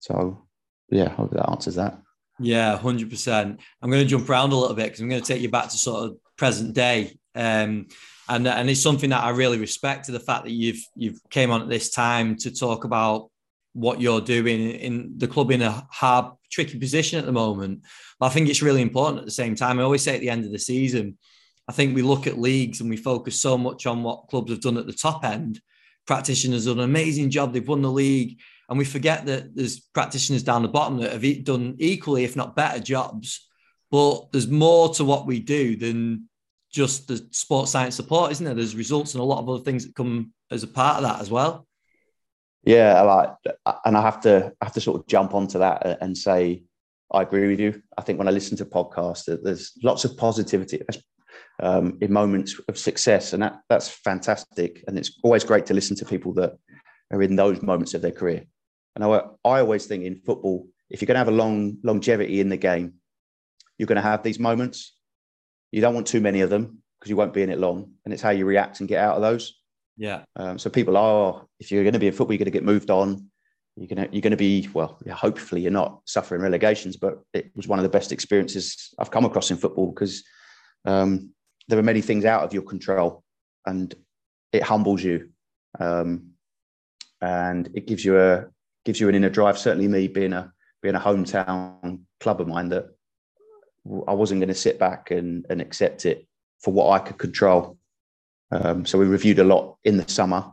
[0.00, 0.46] so
[0.90, 1.98] yeah, hope that answers that.
[2.38, 3.60] Yeah, hundred percent.
[3.80, 5.70] I'm going to jump around a little bit because I'm going to take you back
[5.70, 7.18] to sort of present day.
[7.34, 7.88] Um,
[8.28, 11.50] and and it's something that I really respect to the fact that you've you've came
[11.50, 13.30] on at this time to talk about
[13.76, 17.82] what you're doing in the club in a hard, tricky position at the moment.
[18.18, 19.78] But I think it's really important at the same time.
[19.78, 21.18] I always say at the end of the season,
[21.68, 24.62] I think we look at leagues and we focus so much on what clubs have
[24.62, 25.60] done at the top end.
[26.06, 27.52] Practitioners done an amazing job.
[27.52, 28.40] They've won the league.
[28.70, 32.56] And we forget that there's practitioners down the bottom that have done equally, if not
[32.56, 33.46] better, jobs.
[33.90, 36.28] But there's more to what we do than
[36.72, 38.54] just the sports science support, isn't there?
[38.54, 41.20] There's results and a lot of other things that come as a part of that
[41.20, 41.65] as well.
[42.66, 43.30] Yeah, like,
[43.84, 46.64] and I have to I have to sort of jump onto that and say
[47.12, 47.82] I agree with you.
[47.96, 50.82] I think when I listen to podcasts, there's lots of positivity
[51.62, 54.84] um, in moments of success, and that that's fantastic.
[54.86, 56.58] And it's always great to listen to people that
[57.12, 58.44] are in those moments of their career.
[58.96, 59.08] And I,
[59.44, 62.56] I always think in football, if you're going to have a long longevity in the
[62.56, 62.94] game,
[63.78, 64.96] you're going to have these moments
[65.72, 68.14] you don't want too many of them because you won't be in it long, and
[68.14, 69.60] it's how you react and get out of those.
[69.96, 70.24] Yeah.
[70.36, 72.64] Um, so people are, if you're going to be in football, you're going to get
[72.64, 73.30] moved on.
[73.76, 74.98] You're going to you're going to be well.
[75.10, 79.26] Hopefully, you're not suffering relegations, but it was one of the best experiences I've come
[79.26, 80.24] across in football because
[80.86, 81.34] um,
[81.68, 83.22] there are many things out of your control,
[83.66, 83.94] and
[84.50, 85.28] it humbles you,
[85.78, 86.30] um,
[87.20, 88.46] and it gives you a
[88.86, 89.58] gives you an inner drive.
[89.58, 92.86] Certainly, me being a being a hometown club of mine that
[94.08, 96.26] I wasn't going to sit back and, and accept it
[96.60, 97.75] for what I could control.
[98.52, 100.52] Um, so we reviewed a lot in the summer.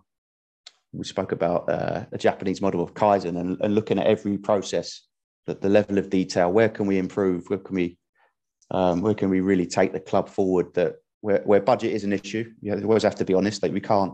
[0.92, 5.02] We spoke about uh, a Japanese model of Kaizen and, and, looking at every process,
[5.48, 6.52] the, the level of detail.
[6.52, 7.46] Where can we improve?
[7.48, 7.98] Where can we
[8.72, 10.74] um, where can we really take the club forward?
[10.76, 13.64] That where, where budget is an issue, you know, we always have to be honest.
[13.64, 14.14] Like we can't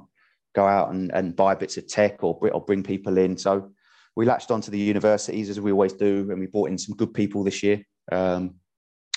[0.55, 3.37] go out and, and buy bits of tech or, or bring people in.
[3.37, 3.71] So
[4.15, 7.13] we latched onto the universities as we always do, and we brought in some good
[7.13, 7.83] people this year.
[8.11, 8.55] Um,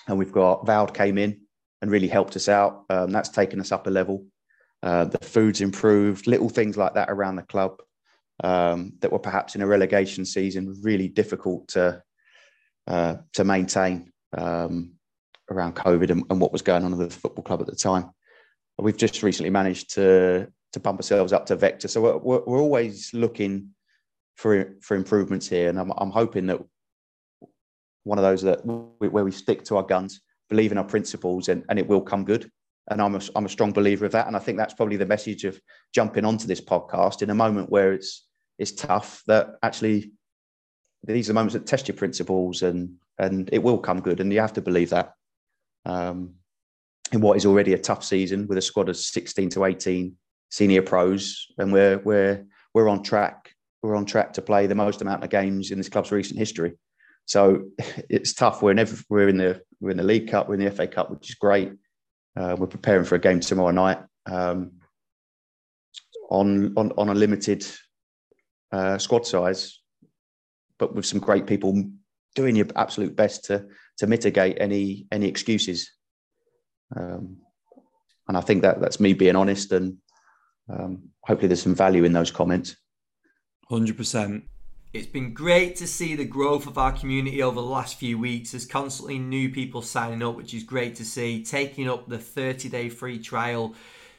[0.08, 1.42] and we've got Vald came in
[1.80, 2.84] and really helped us out.
[2.90, 4.26] Um, that's taken us up a level.
[4.82, 7.80] Uh, the food's improved, little things like that around the club
[8.42, 12.02] um, that were perhaps in a relegation season really difficult to
[12.88, 14.92] uh, to maintain um,
[15.50, 18.10] around COVID and, and, what was going on with the football club at the time.
[18.76, 22.60] We've just recently managed to to bump ourselves up to Vector, so we're, we're, we're
[22.60, 23.68] always looking
[24.36, 26.60] for for improvements here, and I'm, I'm hoping that
[28.04, 31.48] one of those that we, where we stick to our guns, believe in our principles,
[31.48, 32.50] and, and it will come good.
[32.90, 34.26] And I'm a, I'm a strong believer of that.
[34.26, 35.60] And I think that's probably the message of
[35.94, 38.26] jumping onto this podcast in a moment where it's
[38.58, 39.22] it's tough.
[39.26, 40.12] That actually
[41.04, 44.20] these are moments that test your principles, and and it will come good.
[44.20, 45.12] And you have to believe that.
[45.84, 46.34] Um,
[47.12, 50.16] in what is already a tough season with a squad of 16 to 18
[50.50, 53.54] senior pros, and we're we're we're on track.
[53.82, 56.74] We're on track to play the most amount of games in this club's recent history.
[57.26, 57.64] So
[58.08, 58.62] it's tough.
[58.62, 61.10] We're in we're in the we're in the League Cup, we're in the FA Cup,
[61.10, 61.72] which is great.
[62.36, 64.72] Uh, we're preparing for a game tomorrow night um,
[66.30, 67.66] on, on on a limited
[68.72, 69.80] uh, squad size,
[70.78, 71.84] but with some great people
[72.34, 73.66] doing your absolute best to
[73.98, 75.90] to mitigate any any excuses.
[76.96, 77.38] Um,
[78.28, 79.98] and I think that that's me being honest, and
[80.70, 82.76] um, hopefully there's some value in those comments.
[83.68, 84.44] Hundred percent.
[84.92, 88.50] It's been great to see the growth of our community over the last few weeks.
[88.50, 91.42] There's constantly new people signing up, which is great to see.
[91.42, 93.74] Taking up the 30 day free trial.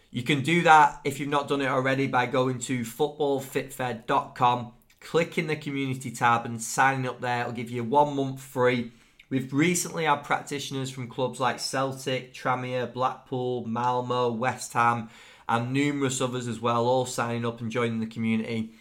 [0.10, 5.46] You can do that if you've not done it already by going to footballfitfed.com, clicking
[5.46, 7.42] the community tab, and signing up there.
[7.42, 8.92] It'll give you one month free.
[9.30, 15.10] We've recently had practitioners from clubs like Celtic, Tranmere, Blackpool, Malmo, West Ham,
[15.48, 18.72] and numerous others as well, all signing up and joining the community.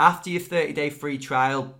[0.00, 1.74] After your 30 day free trial,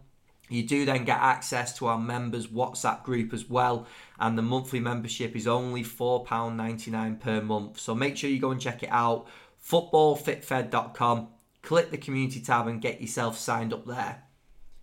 [0.50, 3.87] you do then get access to our members WhatsApp group as well,
[4.18, 7.80] and the monthly membership is only £4.99 per month.
[7.80, 9.26] So make sure you go and check it out.
[9.66, 11.28] Footballfitfed.com.
[11.62, 14.24] Click the community tab and get yourself signed up there.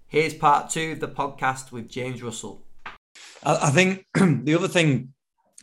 [0.08, 2.64] Here's part two of the podcast with James Russell.
[3.44, 5.14] I, think the other thing,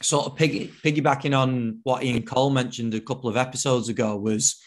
[0.01, 4.63] sort of piggy, piggybacking on what Ian Cole mentioned a couple of episodes ago, was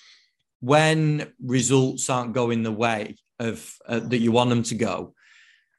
[0.60, 5.14] when results aren't going the way of uh, that you want them to go.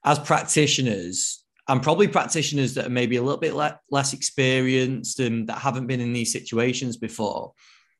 [0.04, 5.48] As practitioners, and probably practitioners that are maybe a little bit le- less experienced and
[5.48, 7.52] that haven't been in these situations before,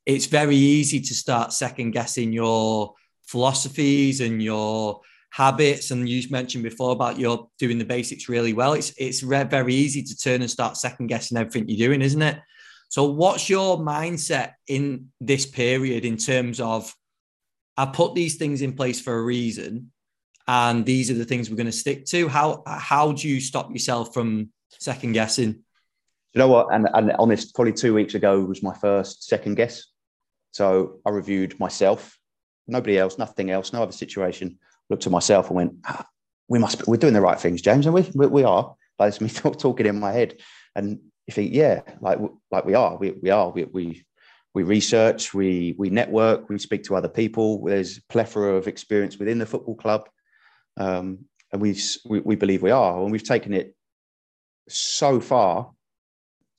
[0.07, 2.95] it's very easy to start second guessing your
[3.27, 5.91] philosophies and your habits.
[5.91, 8.73] And you mentioned before about your doing the basics really well.
[8.73, 12.38] It's it's very easy to turn and start second guessing everything you're doing, isn't it?
[12.88, 16.94] So, what's your mindset in this period in terms of
[17.77, 19.92] I put these things in place for a reason,
[20.46, 22.29] and these are the things we're going to stick to?
[22.29, 25.62] How how do you stop yourself from second guessing?
[26.35, 26.72] You know what?
[26.72, 29.85] And, and on this, probably two weeks ago was my first second guess.
[30.53, 32.18] So I reviewed myself,
[32.66, 34.59] nobody else, nothing else, no other situation.
[34.88, 36.07] Looked at myself and went, ah,
[36.48, 36.79] "We must.
[36.79, 39.29] Be, we're doing the right things, James, and we we, we are." Like it's me
[39.53, 40.40] talking in my head,
[40.74, 42.19] and you think, yeah, like
[42.51, 44.05] like we are, we we are, we we
[44.55, 47.62] we research, we we network, we speak to other people.
[47.64, 50.09] There's plethora of experience within the football club,
[50.79, 51.19] um,
[51.53, 53.77] and we, we we believe we are, and we've taken it
[54.69, 55.71] so far.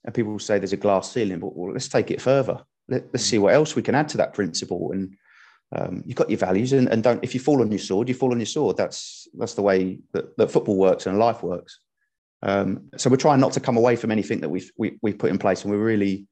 [0.04, 2.64] And people say there's a glass ceiling, but well, let's take it further.
[2.88, 4.92] Let, us see what else we can add to that principle.
[4.92, 5.14] And
[5.76, 8.14] um, you've got your values, and, and don't if you fall on your sword, you
[8.14, 8.76] fall on your sword.
[8.76, 11.80] That's that's the way that, that football works and life works.
[12.42, 15.30] Um, so we're trying not to come away from anything that we've we, we put
[15.30, 16.26] in place, and we're really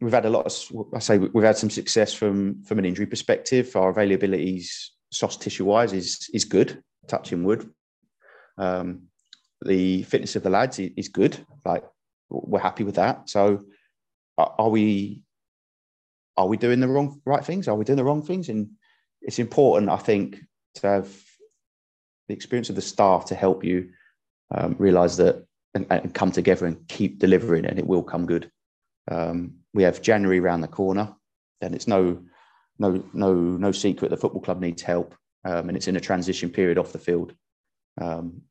[0.00, 3.06] we've had a lot of I say we've had some success from from an injury
[3.06, 3.74] perspective.
[3.76, 4.64] Our availability,
[5.10, 6.82] soft tissue wise is is good.
[7.08, 7.68] Touching wood,
[8.58, 9.02] um,
[9.64, 11.44] the fitness of the lads is, is good.
[11.64, 11.84] Like
[12.28, 13.28] we're happy with that.
[13.28, 13.64] So
[14.38, 15.22] are we
[16.36, 17.68] are we doing the wrong right things?
[17.68, 18.48] Are we doing the wrong things?
[18.48, 18.70] And
[19.20, 20.38] it's important, I think,
[20.76, 21.08] to have
[22.28, 23.90] the experience of the staff to help you
[24.54, 28.50] um, realize that and, and, come together and keep delivering, and it will come good.
[29.10, 31.14] Um, we have January around the corner,
[31.60, 32.22] and it's no
[32.78, 36.50] no no no secret the football club needs help, um, and it's in a transition
[36.50, 37.34] period off the field.
[38.00, 38.42] Um,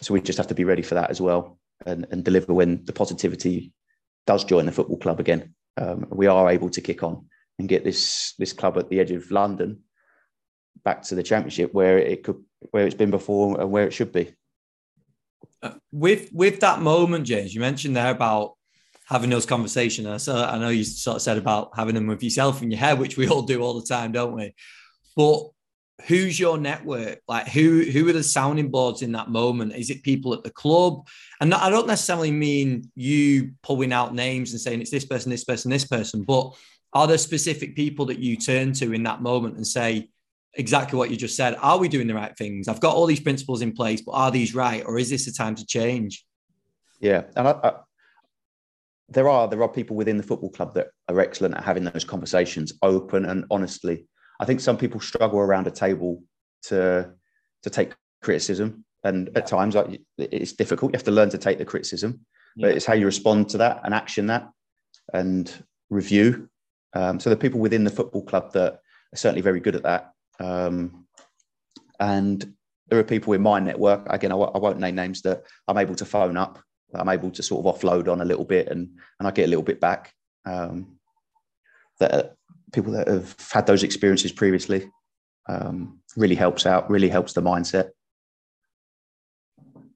[0.00, 2.84] so we just have to be ready for that as well, and, and deliver when
[2.84, 3.72] the positivity
[4.26, 5.54] does join the football club again.
[5.76, 7.26] Um, we are able to kick on
[7.58, 9.80] and get this this club at the edge of London
[10.84, 14.12] back to the championship where it could where it's been before and where it should
[14.12, 14.34] be.
[15.92, 18.54] With with that moment, James, you mentioned there about
[19.06, 20.28] having those conversations.
[20.28, 23.16] I know you sort of said about having them with yourself in your head, which
[23.16, 24.54] we all do all the time, don't we?
[25.16, 25.48] But
[26.06, 27.20] who's your network?
[27.26, 29.74] Like who who are the sounding boards in that moment?
[29.74, 31.06] Is it people at the club?
[31.40, 35.44] And I don't necessarily mean you pulling out names and saying it's this person, this
[35.44, 36.54] person, this person, but
[36.92, 40.08] are there specific people that you turn to in that moment and say,
[40.58, 41.56] exactly what you just said.
[41.60, 42.68] Are we doing the right things?
[42.68, 45.32] I've got all these principles in place, but are these right, or is this a
[45.32, 46.24] time to change?
[47.00, 47.72] Yeah, and I, I,
[49.08, 52.04] there are there are people within the football club that are excellent at having those
[52.04, 54.06] conversations, open and honestly.
[54.40, 56.22] I think some people struggle around a table
[56.64, 57.12] to
[57.62, 60.92] to take criticism, and at times like, it's difficult.
[60.92, 62.20] You have to learn to take the criticism,
[62.56, 62.66] yeah.
[62.66, 64.50] but it's how you respond to that and action that,
[65.14, 65.50] and
[65.88, 66.48] review.
[66.94, 68.72] Um, so the people within the football club that
[69.12, 71.06] are certainly very good at that um,
[72.00, 72.54] and
[72.88, 75.78] there are people in my network, again, I w- I won't name names, that I'm
[75.78, 76.58] able to phone up.
[76.94, 79.48] I'm able to sort of offload on a little bit and, and I get a
[79.48, 80.14] little bit back.
[80.46, 80.98] Um,
[82.00, 82.36] that
[82.72, 84.90] people that have had those experiences previously
[85.48, 87.90] um, really helps out, really helps the mindset.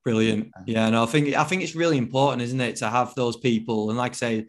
[0.05, 0.50] Brilliant.
[0.66, 3.88] Yeah, no, I think I think it's really important, isn't it, to have those people.
[3.88, 4.46] And like I say,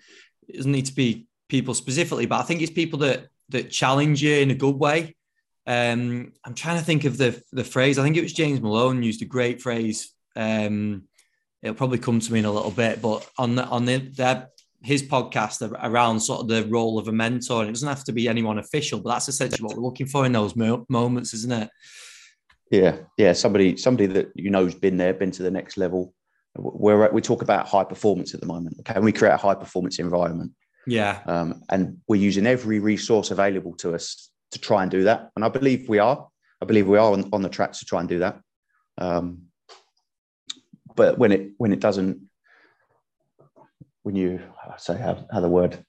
[0.48, 4.24] it doesn't need to be people specifically, but I think it's people that that challenge
[4.24, 5.16] you in a good way.
[5.66, 7.98] Um, I'm trying to think of the the phrase.
[7.98, 10.14] I think it was James Malone used a great phrase.
[10.36, 11.04] Um,
[11.62, 14.50] it'll probably come to me in a little bit, but on the, on the, their
[14.82, 18.12] his podcast around sort of the role of a mentor, and it doesn't have to
[18.12, 21.54] be anyone official, but that's essentially what we're looking for in those mo- moments, isn't
[21.54, 21.70] it?
[22.70, 23.32] Yeah, yeah.
[23.34, 26.14] Somebody somebody that you know's been there, been to the next level.
[26.56, 28.76] Where we talk about high performance at the moment.
[28.82, 30.52] Okay, and we create a high performance environment.
[30.86, 35.30] Yeah, um, and we're using every resource available to us to try and do that.
[35.36, 36.28] And I believe we are.
[36.62, 38.40] I believe we are on, on the track to try and do that.
[38.98, 39.44] Um,
[40.96, 42.22] but when it when it doesn't,
[44.04, 44.40] when you
[44.78, 45.84] say how, how the word,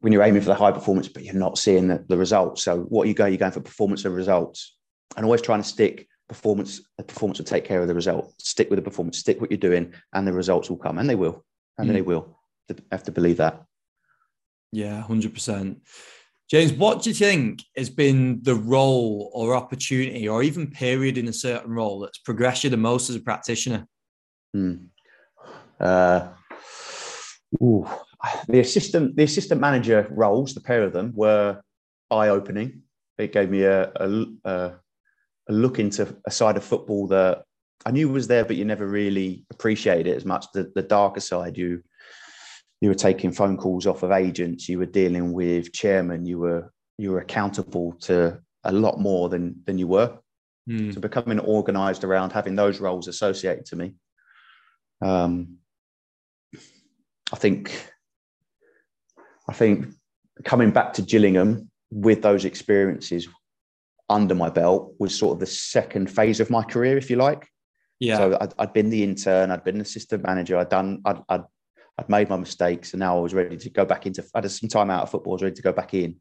[0.00, 2.62] when you're aiming for the high performance, but you're not seeing the, the results.
[2.62, 4.76] So what you go, you're going for performance and results,
[5.16, 6.82] and always trying to stick performance.
[6.98, 8.34] The performance will take care of the result.
[8.38, 9.18] Stick with the performance.
[9.18, 11.44] Stick what you're doing, and the results will come, and they will,
[11.78, 11.92] and mm.
[11.92, 12.38] they will.
[12.68, 13.62] You have to believe that.
[14.72, 15.82] Yeah, hundred percent.
[16.50, 21.28] James, what do you think has been the role or opportunity or even period in
[21.28, 23.86] a certain role that's progressed you the most as a practitioner?
[24.52, 24.74] Hmm.
[25.78, 26.28] Uh,
[27.62, 27.88] ooh,
[28.48, 31.60] the assistant the assistant manager roles, the pair of them were
[32.10, 32.82] eye opening.
[33.16, 34.72] It gave me a, a, a,
[35.48, 37.44] a look into a side of football that
[37.86, 40.46] I knew was there, but you never really appreciated it as much.
[40.52, 41.82] The, the darker side, you
[42.80, 46.72] you were taking phone calls off of agents, you were dealing with chairman, you were
[46.98, 50.18] you were accountable to a lot more than than you were.
[50.68, 50.94] Mm.
[50.94, 53.94] So becoming organised around having those roles associated to me.
[55.02, 55.58] Um,
[57.32, 57.92] I think
[59.48, 59.88] I think
[60.44, 63.28] coming back to Gillingham with those experiences
[64.08, 67.46] under my belt was sort of the second phase of my career, if you like.
[68.00, 68.16] Yeah.
[68.16, 71.44] So I'd, I'd been the intern, I'd been an assistant manager, I'd done, I'd, I'd,
[72.00, 74.24] I'd made my mistakes, and now I was ready to go back into.
[74.34, 76.16] I had some time out of football, I was ready to go back in,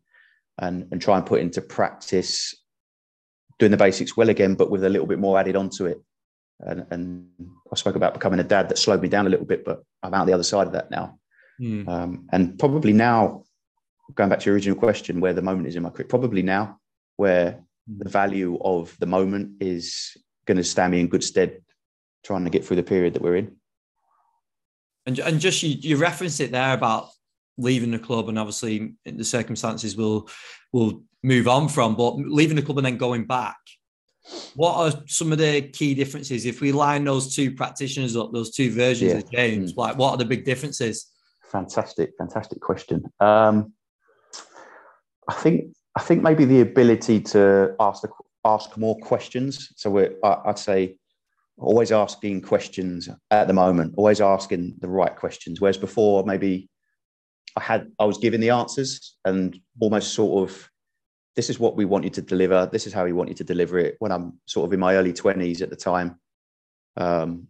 [0.57, 2.53] and and try and put into practice
[3.59, 6.01] doing the basics well again, but with a little bit more added onto it.
[6.61, 7.27] And, and
[7.71, 10.13] I spoke about becoming a dad that slowed me down a little bit, but I'm
[10.13, 11.19] out the other side of that now.
[11.61, 11.87] Mm.
[11.87, 13.43] Um, and probably now,
[14.15, 16.79] going back to your original question, where the moment is in my career, probably now,
[17.17, 17.63] where
[17.97, 20.15] the value of the moment is
[20.45, 21.61] going to stand me in good stead
[22.23, 23.55] trying to get through the period that we're in.
[25.09, 27.09] And, and just you, you referenced it there about
[27.57, 30.29] leaving the club, and obviously the circumstances will
[30.71, 33.57] will move on from, but leaving the club and then going back.
[34.53, 38.51] What are some of the key differences if we line those two practitioners up, those
[38.51, 39.17] two versions yeah.
[39.17, 39.75] of James?
[39.75, 41.07] Like, what are the big differences?
[41.51, 43.03] Fantastic, fantastic question.
[43.19, 43.73] Um,
[45.27, 48.09] I think I think maybe the ability to ask the,
[48.45, 49.73] ask more questions.
[49.75, 50.97] So I'd say
[51.59, 55.59] always asking questions at the moment, always asking the right questions.
[55.59, 56.69] Whereas before, maybe
[57.57, 60.69] I had I was giving the answers and almost sort of
[61.35, 62.69] this is what we want you to deliver.
[62.71, 63.95] This is how we want you to deliver it.
[63.99, 66.19] When I'm sort of in my early twenties at the time,
[66.97, 67.47] um,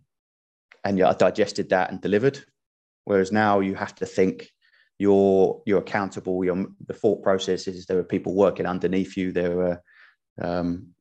[0.83, 2.43] and yeah, I digested that and delivered.
[3.05, 4.51] Whereas now you have to think
[4.97, 6.43] you're you're accountable.
[6.43, 9.31] Your the thought process is there are people working underneath you.
[9.31, 9.81] There are
[10.41, 10.93] um,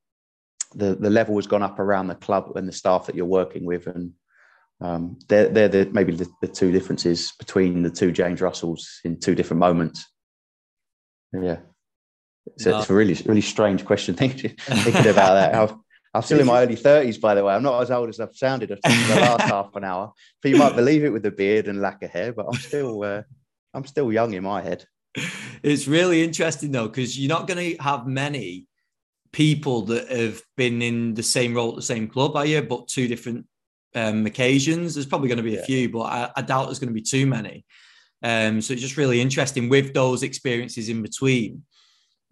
[0.75, 3.65] the the level has gone up around the club and the staff that you're working
[3.65, 4.13] with, and
[4.81, 9.19] um, they're they're the, maybe the, the, two differences between the two James Russells in
[9.19, 10.07] two different moments.
[11.33, 11.59] Yeah,
[12.59, 12.79] so no.
[12.81, 15.55] it's a really really strange question thinking, thinking about that.
[15.55, 15.83] I'm,
[16.15, 17.55] I'm still in my early thirties, by the way.
[17.55, 20.13] I'm not as old as I've sounded in the last half an hour.
[20.43, 23.03] But you might believe it with the beard and lack of hair, but I'm still
[23.03, 23.23] uh,
[23.75, 24.85] I'm still young in my head.
[25.63, 28.68] It's really interesting though, because you're not going to have many
[29.33, 32.63] people that have been in the same role at the same club, are you?
[32.63, 33.47] But two different
[33.95, 34.95] um, occasions.
[34.95, 35.67] There's probably going to be a yeah.
[35.67, 37.65] few, but I, I, doubt there's going to be too many.
[38.23, 41.63] Um, so it's just really interesting with those experiences in between.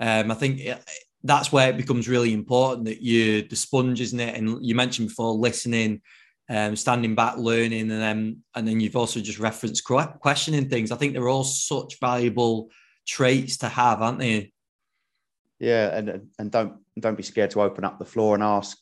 [0.01, 0.83] Um, I think it,
[1.23, 4.37] that's where it becomes really important that you the sponge, isn't it?
[4.37, 6.03] And you mentioned before listening,
[6.49, 10.93] um, standing back, learning, and then and then you've also just referenced questioning things.
[10.93, 12.71] I think they're all such valuable
[13.07, 14.53] traits to have, aren't they?
[15.59, 18.79] Yeah, and and don't don't be scared to open up the floor and ask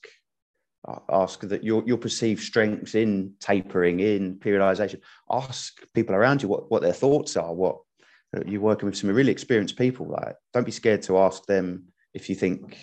[1.09, 5.01] ask that your your perceived strengths in tapering, in periodization.
[5.31, 7.55] Ask people around you what what their thoughts are.
[7.55, 7.77] What
[8.47, 10.09] you're working with some really experienced people.
[10.09, 12.77] Like, don't be scared to ask them if you think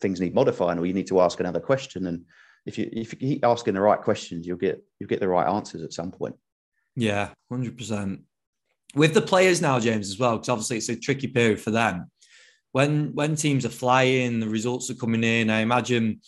[0.00, 2.06] things need modifying, or you need to ask another question.
[2.06, 2.24] And
[2.66, 5.48] if you if you keep asking the right questions, you'll get you'll get the right
[5.48, 6.34] answers at some point.
[6.96, 8.22] Yeah, hundred percent.
[8.94, 12.10] With the players now, James, as well, because obviously it's a tricky period for them.
[12.72, 15.50] When when teams are flying, the results are coming in.
[15.50, 16.20] I imagine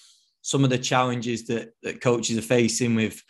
[0.43, 3.23] some of the challenges that, that coaches are facing with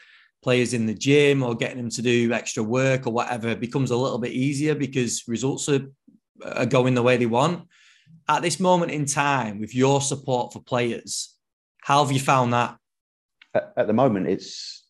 [0.43, 3.97] players in the gym or getting them to do extra work or whatever becomes a
[3.97, 5.87] little bit easier because results are,
[6.45, 7.67] are going the way they want.
[8.29, 11.35] At this moment in time, with your support for players,
[11.83, 12.77] how have you found that?
[13.55, 14.85] At, the moment, it's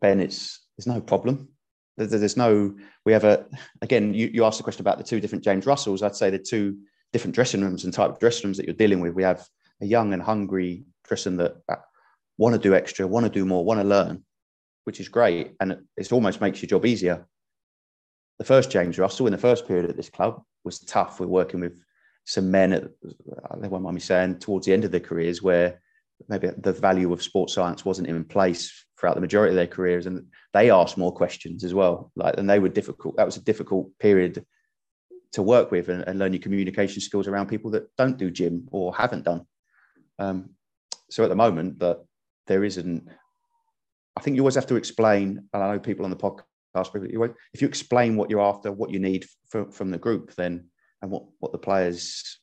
[0.00, 0.20] Ben.
[0.20, 1.48] It's there's no problem.
[1.96, 2.76] There's no.
[3.04, 3.46] We have a
[3.82, 4.14] again.
[4.14, 6.02] You, you asked the question about the two different James Russells.
[6.02, 6.76] I'd say the two
[7.12, 9.14] different dressing rooms and type of dressing rooms that you're dealing with.
[9.14, 9.46] We have
[9.80, 11.76] a young and hungry person that uh,
[12.38, 14.24] want to do extra, want to do more, want to learn,
[14.84, 17.26] which is great, and it almost makes your job easier.
[18.38, 21.20] The first James Russell in the first period at this club was tough.
[21.20, 21.82] We're working with
[22.24, 25.42] some men at, uh, they won't mind me saying, towards the end of their careers
[25.42, 25.80] where
[26.28, 30.06] maybe the value of sports science wasn't in place throughout the majority of their careers,
[30.06, 32.10] and they asked more questions as well.
[32.16, 33.16] Like, and they were difficult.
[33.16, 34.44] That was a difficult period
[35.32, 38.68] to work with and, and learn your communication skills around people that don't do gym
[38.70, 39.46] or haven't done.
[40.18, 40.50] Um,
[41.10, 42.04] so at the moment, that
[42.46, 43.08] there isn't.
[44.16, 45.48] I think you always have to explain.
[45.52, 48.98] And I know people on the podcast, if you explain what you're after, what you
[48.98, 50.68] need from, from the group, then
[51.02, 52.38] and what what the players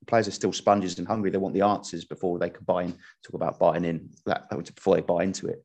[0.00, 1.30] the players are still sponges and hungry.
[1.30, 2.92] They want the answers before they can buy in.
[2.92, 5.64] Talk about buying in that before they buy into it.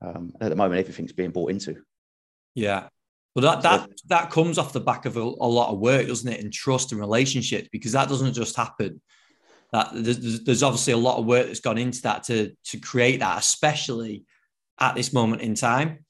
[0.00, 1.82] Um, at the moment, everything's being bought into.
[2.54, 2.88] Yeah.
[3.34, 6.30] But that that that comes off the back of a, a, lot of work, doesn't
[6.30, 6.40] it?
[6.40, 9.00] And trust and relationships, because that doesn't just happen.
[9.72, 13.20] That there's, there's obviously a lot of work that's gone into that to to create
[13.20, 14.24] that, especially
[14.78, 16.04] at this moment in time.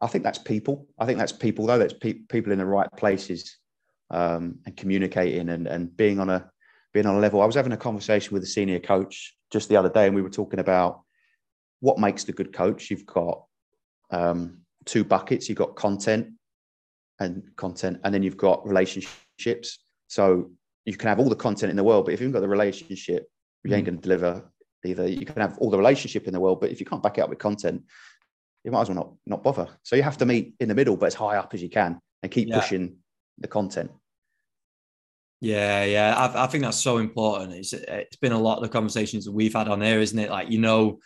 [0.00, 0.88] I think that's people.
[0.98, 1.78] I think that's people though.
[1.78, 3.56] That's pe- people in the right places
[4.10, 6.50] um, and communicating and, and being on a
[6.92, 7.40] being on a level.
[7.40, 10.22] I was having a conversation with a senior coach just the other day, and we
[10.22, 11.00] were talking about
[11.80, 12.90] what makes the good coach.
[12.90, 13.44] You've got
[14.10, 14.58] um,
[14.90, 15.48] two buckets.
[15.48, 16.28] You've got content
[17.20, 19.78] and content, and then you've got relationships.
[20.08, 20.50] So
[20.84, 23.30] you can have all the content in the world, but if you've got the relationship,
[23.64, 23.90] you ain't mm.
[23.90, 24.50] going to deliver
[24.84, 25.06] either.
[25.06, 27.20] You can have all the relationship in the world, but if you can't back it
[27.20, 27.82] up with content,
[28.64, 29.68] you might as well not not bother.
[29.84, 32.00] So you have to meet in the middle, but as high up as you can,
[32.22, 32.60] and keep yeah.
[32.60, 32.96] pushing
[33.38, 33.90] the content.
[35.40, 37.54] Yeah, yeah, I, I, think that's so important.
[37.54, 40.30] It's it's been a lot of the conversations that we've had on there, isn't it?
[40.30, 40.98] Like you know,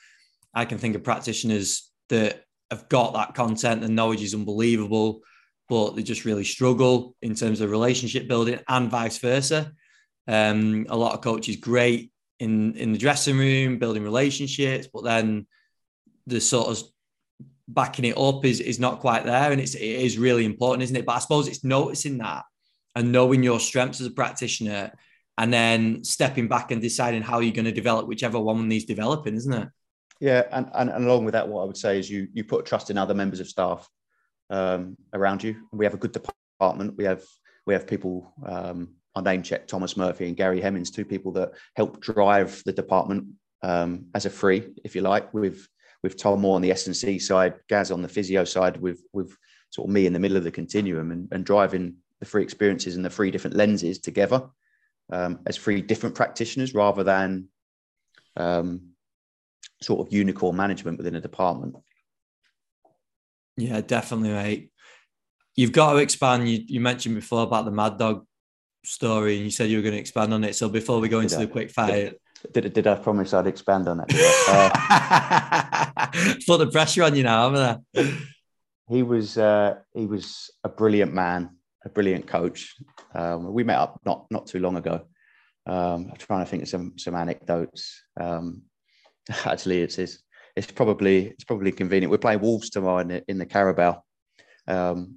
[0.53, 5.21] I can think of practitioners that have got that content and knowledge is unbelievable,
[5.69, 9.73] but they just really struggle in terms of relationship building and vice versa.
[10.27, 15.47] Um, a lot of coaches great in in the dressing room, building relationships, but then
[16.27, 16.83] the sort of
[17.69, 20.97] backing it up is is not quite there, and it's it is really important, isn't
[20.97, 21.07] it?
[21.07, 22.45] But I suppose it's noticing that
[22.95, 24.93] and knowing your strengths as a practitioner,
[25.37, 29.35] and then stepping back and deciding how you're going to develop whichever one needs developing,
[29.35, 29.69] isn't it?
[30.21, 32.67] Yeah, and, and, and along with that, what I would say is you you put
[32.67, 33.89] trust in other members of staff
[34.51, 35.57] um, around you.
[35.73, 36.97] We have a good department.
[36.97, 37.23] We have
[37.67, 38.33] we have people.
[38.47, 42.73] Um, I name check Thomas Murphy and Gary Hemmings, two people that help drive the
[42.73, 43.27] department
[43.63, 45.67] um, as a free, if you like, with
[46.03, 49.01] with Tom Moore on the S and C side, Gaz on the physio side, with
[49.13, 49.37] with
[49.71, 52.97] sort of me in the middle of the continuum and, and driving the three experiences
[52.97, 54.49] and the three different lenses together
[55.13, 57.49] um, as three different practitioners rather than
[58.37, 58.94] um,
[59.83, 61.77] sort of unicorn management within a department.
[63.57, 64.71] Yeah, definitely, mate.
[65.57, 66.49] You've got to expand.
[66.49, 68.27] You, you mentioned before about the Mad Dog
[68.85, 70.57] story, and you said you were going to expand on it.
[70.57, 72.13] So before we go into the quick fire,
[72.53, 74.13] did, did I promise I'd expand on it?
[74.47, 78.19] Uh, Put the pressure on you now, haven't I?
[78.89, 82.75] He was uh, he was a brilliant man, a brilliant coach.
[83.15, 85.07] Um, we met up not not too long ago.
[85.67, 88.03] Um, I'm trying to think of some some anecdotes.
[88.21, 88.63] Um,
[89.45, 90.19] actually, it's, it's
[90.57, 92.11] it's probably it's probably convenient.
[92.11, 94.03] We're playing Wolves tomorrow in the, in the Carabao,
[94.69, 95.17] um,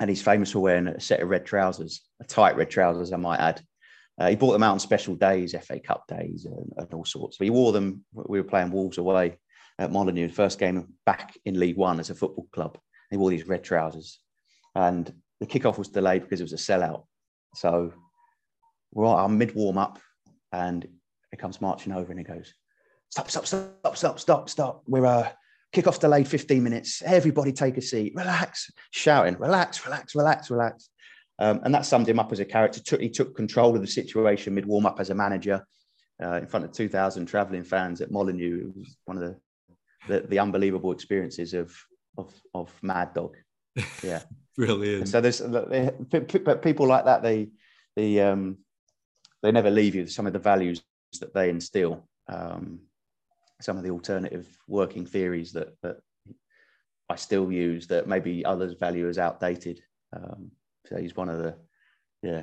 [0.00, 3.16] and he's famous for wearing a set of red trousers, a tight red trousers, I
[3.16, 3.62] might add.
[4.18, 7.36] Uh, he bought them out on special days, FA Cup days, and, and, all sorts.
[7.36, 8.02] But he wore them.
[8.14, 9.36] We were playing Wolves away
[9.78, 12.78] at Molineux, first game back in League One as a football club.
[13.10, 14.18] He wore these red trousers,
[14.74, 17.04] and the kickoff was delayed because it was a sellout.
[17.54, 17.92] So
[18.92, 19.98] we're on mid warm up,
[20.50, 20.86] and
[21.30, 22.54] he comes marching over and he goes,
[23.10, 23.30] "Stop!
[23.30, 23.46] Stop!
[23.46, 23.96] Stop!
[23.96, 24.18] Stop!
[24.18, 24.50] Stop!
[24.50, 24.82] Stop!
[24.86, 25.28] We're uh,
[25.74, 27.02] kickoff delayed 15 minutes.
[27.04, 28.12] Everybody take a seat.
[28.14, 29.84] Relax!" Shouting, "Relax!
[29.84, 30.14] Relax!
[30.14, 30.50] Relax!
[30.50, 30.90] Relax!"
[31.38, 32.80] Um, and that summed him up as a character.
[32.80, 35.66] Took, he took control of the situation mid warm up as a manager
[36.22, 38.68] uh, in front of 2,000 travelling fans at Molineux.
[38.68, 39.36] It was one of the,
[40.08, 41.74] the, the unbelievable experiences of,
[42.16, 43.36] of, of Mad Dog.
[44.02, 44.22] Yeah.
[44.56, 45.08] Brilliant.
[45.08, 45.42] so there's
[46.62, 47.48] people like that, they,
[47.94, 48.56] they, um,
[49.42, 50.06] they never leave you.
[50.06, 50.82] Some of the values
[51.20, 52.80] that they instill, um,
[53.60, 55.96] some of the alternative working theories that, that
[57.08, 59.82] I still use that maybe others value as outdated.
[60.12, 60.50] Um,
[60.86, 61.56] so he's one of the,
[62.22, 62.42] yeah,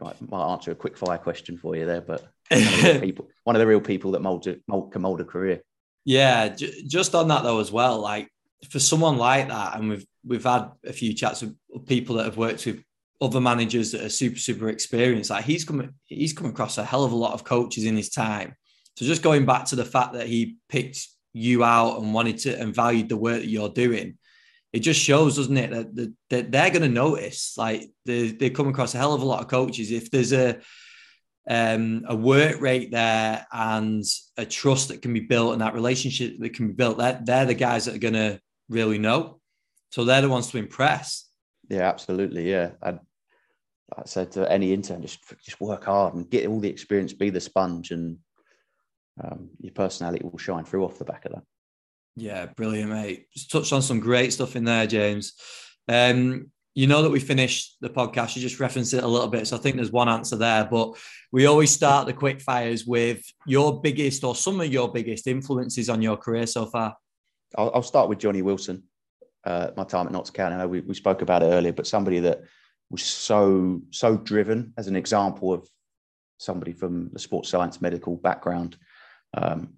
[0.00, 3.28] might, might answer a quick fire question for you there, but one of the, people,
[3.44, 5.62] one of the real people that mold, mold, can mold a career.
[6.04, 8.28] Yeah, j- just on that though as well, like
[8.68, 11.56] for someone like that, and we've we've had a few chats with
[11.86, 12.82] people that have worked with
[13.20, 15.30] other managers that are super super experienced.
[15.30, 18.10] Like he's come he's come across a hell of a lot of coaches in his
[18.10, 18.54] time.
[19.00, 22.60] So just going back to the fact that he picked you out and wanted to
[22.60, 24.18] and valued the work that you're doing
[24.72, 27.56] it just shows, doesn't it, that, that they're going to notice.
[27.56, 29.90] Like they, they come across a hell of a lot of coaches.
[29.90, 30.60] If there's a
[31.48, 34.04] um, a work rate there and
[34.36, 37.46] a trust that can be built and that relationship that can be built, they're, they're
[37.46, 38.38] the guys that are going to
[38.68, 39.40] really know.
[39.90, 41.26] So they're the ones to impress.
[41.68, 42.48] Yeah, absolutely.
[42.48, 42.72] Yeah.
[42.80, 43.00] I,
[43.96, 47.30] I said to any intern, just, just work hard and get all the experience, be
[47.30, 48.18] the sponge, and
[49.22, 51.42] um, your personality will shine through off the back of that.
[52.16, 53.26] Yeah, brilliant, mate.
[53.32, 55.34] Just touched on some great stuff in there, James.
[55.88, 58.36] Um, you know that we finished the podcast.
[58.36, 60.64] You just referenced it a little bit, so I think there's one answer there.
[60.64, 60.96] But
[61.32, 65.88] we always start the quick fires with your biggest or some of your biggest influences
[65.88, 66.96] on your career so far.
[67.56, 68.84] I'll, I'll start with Johnny Wilson.
[69.42, 70.54] Uh, my time at Notts County.
[70.54, 72.42] I know we, we spoke about it earlier, but somebody that
[72.90, 75.68] was so so driven as an example of
[76.38, 78.76] somebody from the sports science medical background.
[79.34, 79.74] Um,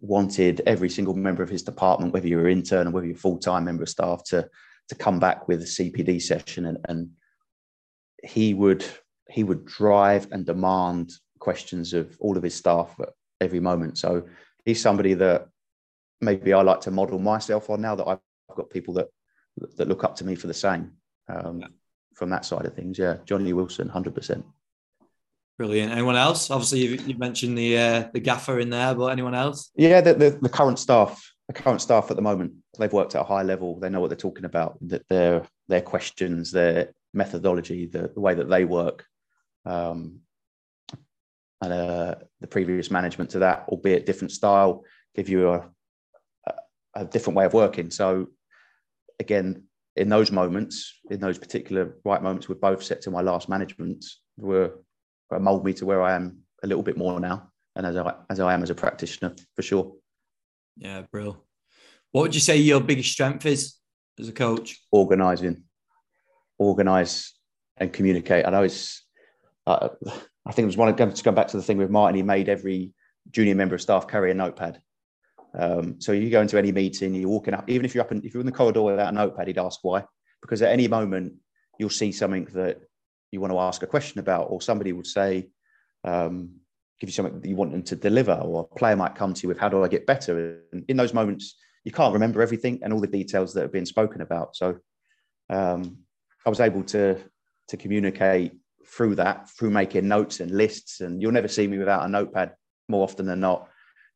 [0.00, 3.38] wanted every single member of his department, whether you were intern or whether you're full
[3.38, 4.48] time member of staff, to
[4.88, 7.10] to come back with a CPD session, and, and
[8.22, 8.84] he would
[9.30, 13.10] he would drive and demand questions of all of his staff at
[13.40, 13.98] every moment.
[13.98, 14.24] So
[14.64, 15.48] he's somebody that
[16.20, 19.08] maybe I like to model myself on now that I've got people that
[19.76, 20.92] that look up to me for the same
[21.28, 21.62] um,
[22.14, 22.98] from that side of things.
[22.98, 24.44] Yeah, Johnny Wilson, hundred percent.
[25.58, 25.90] Brilliant.
[25.90, 26.52] Anyone else?
[26.52, 29.72] Obviously, you, you mentioned the uh, the gaffer in there, but anyone else?
[29.74, 33.22] Yeah, the, the, the, current staff, the current staff at the moment, they've worked at
[33.22, 33.80] a high level.
[33.80, 34.78] They know what they're talking about.
[34.82, 39.04] That their their questions, their methodology, the, the way that they work,
[39.66, 40.20] um,
[41.60, 44.84] and uh, the previous management to that, albeit different style,
[45.16, 45.68] give you a,
[46.46, 46.54] a,
[46.94, 47.90] a different way of working.
[47.90, 48.28] So
[49.18, 49.64] again,
[49.96, 54.04] in those moments, in those particular right moments, with both sets of my last management,
[54.36, 54.74] were
[55.36, 58.40] mold me to where I am a little bit more now, and as I as
[58.40, 59.92] I am as a practitioner for sure.
[60.76, 61.36] Yeah, bro.
[62.12, 63.74] What would you say your biggest strength is
[64.18, 64.80] as a coach?
[64.90, 65.64] Organising,
[66.58, 67.34] organise
[67.76, 68.46] and communicate.
[68.46, 69.04] I know it's.
[69.66, 69.90] Uh,
[70.46, 72.16] I think it was one of to go back to the thing with Martin.
[72.16, 72.94] He made every
[73.30, 74.80] junior member of staff carry a notepad.
[75.58, 78.24] Um, so you go into any meeting, you're walking up, even if you're up in,
[78.24, 80.04] if you're in the corridor without a notepad, he'd ask why.
[80.40, 81.34] Because at any moment
[81.78, 82.80] you'll see something that
[83.30, 85.48] you want to ask a question about, or somebody would say,
[86.04, 86.50] um,
[87.00, 89.42] give you something that you want them to deliver, or a player might come to
[89.42, 90.60] you with, how do I get better?
[90.72, 93.86] And in those moments, you can't remember everything and all the details that have been
[93.86, 94.56] spoken about.
[94.56, 94.78] So
[95.48, 95.98] um,
[96.44, 97.18] I was able to
[97.68, 98.52] to communicate
[98.86, 101.00] through that, through making notes and lists.
[101.00, 102.54] And you'll never see me without a notepad
[102.88, 103.68] more often than not.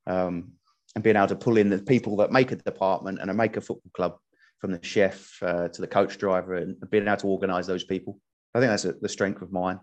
[0.06, 0.52] Um,
[0.94, 3.60] and being able to pull in the people that make a department and make a
[3.60, 4.16] football club
[4.58, 8.18] from the chef uh, to the coach driver and being able to organise those people.
[8.54, 9.80] I think that's a, the strength of mine.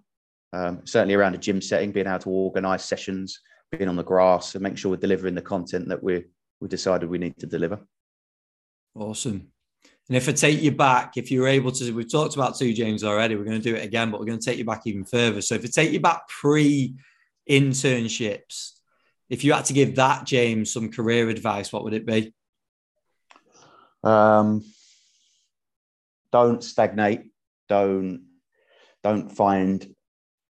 [0.51, 3.39] Um, certainly around a gym setting, being able to organise sessions,
[3.71, 6.25] being on the grass, and make sure we're delivering the content that we
[6.59, 7.79] we decided we need to deliver.
[8.95, 9.51] Awesome.
[10.09, 12.73] And if I take you back, if you were able to, we've talked about two
[12.73, 13.35] James already.
[13.35, 15.39] We're going to do it again, but we're going to take you back even further.
[15.41, 16.95] So if I take you back pre
[17.47, 18.71] internships,
[19.29, 22.33] if you had to give that James some career advice, what would it be?
[24.03, 24.65] Um,
[26.31, 27.31] don't stagnate.
[27.67, 28.28] Don't
[29.03, 29.85] don't find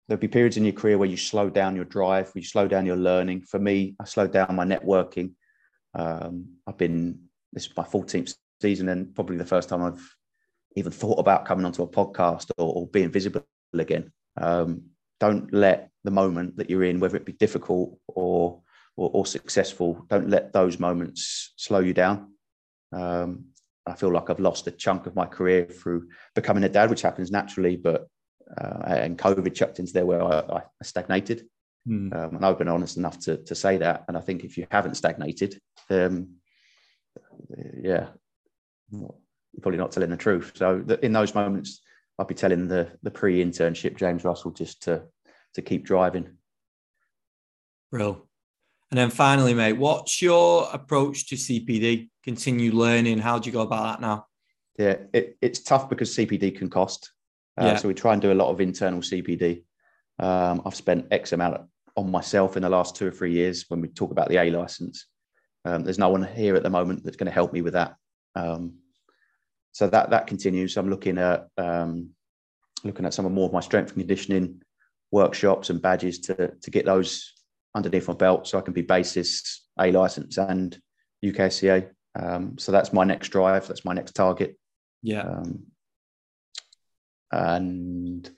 [0.09, 2.69] there'll be periods in your career where you slow down your drive, where you slow
[2.69, 3.43] down your learning.
[3.43, 5.33] For me, I slowed down my networking.
[5.95, 7.21] Um, I've been
[7.53, 10.17] this is my 14th season and probably the first time I've
[10.77, 13.45] even thought about coming onto a podcast or, or being visible
[13.75, 14.13] again.
[14.37, 14.83] Um,
[15.19, 18.61] don't let the moment that you're in, whether it be difficult or,
[18.97, 22.33] or, or successful, don't let those moments slow you down.
[22.93, 23.47] Um,
[23.87, 27.03] I feel like I've lost a chunk of my career through becoming a dad, which
[27.03, 28.09] happens naturally, but
[28.57, 31.47] uh, and COVID chucked into there where I, I stagnated.
[31.89, 32.15] Mm.
[32.15, 34.05] Um, and I've been honest enough to, to say that.
[34.09, 36.37] And I think if you haven't stagnated, um,
[37.81, 38.09] yeah,
[38.91, 39.15] you're
[39.63, 40.53] probably not telling the truth.
[40.55, 41.81] So in those moments,
[42.19, 45.05] I'd be telling the the pre-internship James Russell just to
[45.55, 46.37] to keep driving.
[47.93, 48.27] Real.
[48.91, 52.09] And then finally, mate, what's your approach to CPD?
[52.23, 53.19] Continue learning.
[53.19, 54.27] How do you go about that now?
[54.79, 57.11] Yeah, it, it's tough because CPD can cost.
[57.59, 57.77] Uh, yeah.
[57.77, 59.65] So we try and do a lot of internal CPD.
[60.19, 63.81] Um, I've spent X amount on myself in the last two or three years when
[63.81, 65.07] we talk about the A license.
[65.65, 67.97] Um, there's no one here at the moment that's going to help me with that.
[68.35, 68.75] Um,
[69.73, 70.77] so that that continues.
[70.77, 72.11] I'm looking at um,
[72.85, 74.63] looking at some of more of my strength and conditioning
[75.11, 77.35] workshops and badges to to get those
[77.75, 80.79] underneath my belt, so I can be BASES, A license, and
[81.25, 81.91] UKSCA.
[82.19, 83.67] Um, so that's my next drive.
[83.67, 84.57] That's my next target.
[85.03, 85.23] Yeah.
[85.23, 85.67] Um,
[87.33, 88.29] and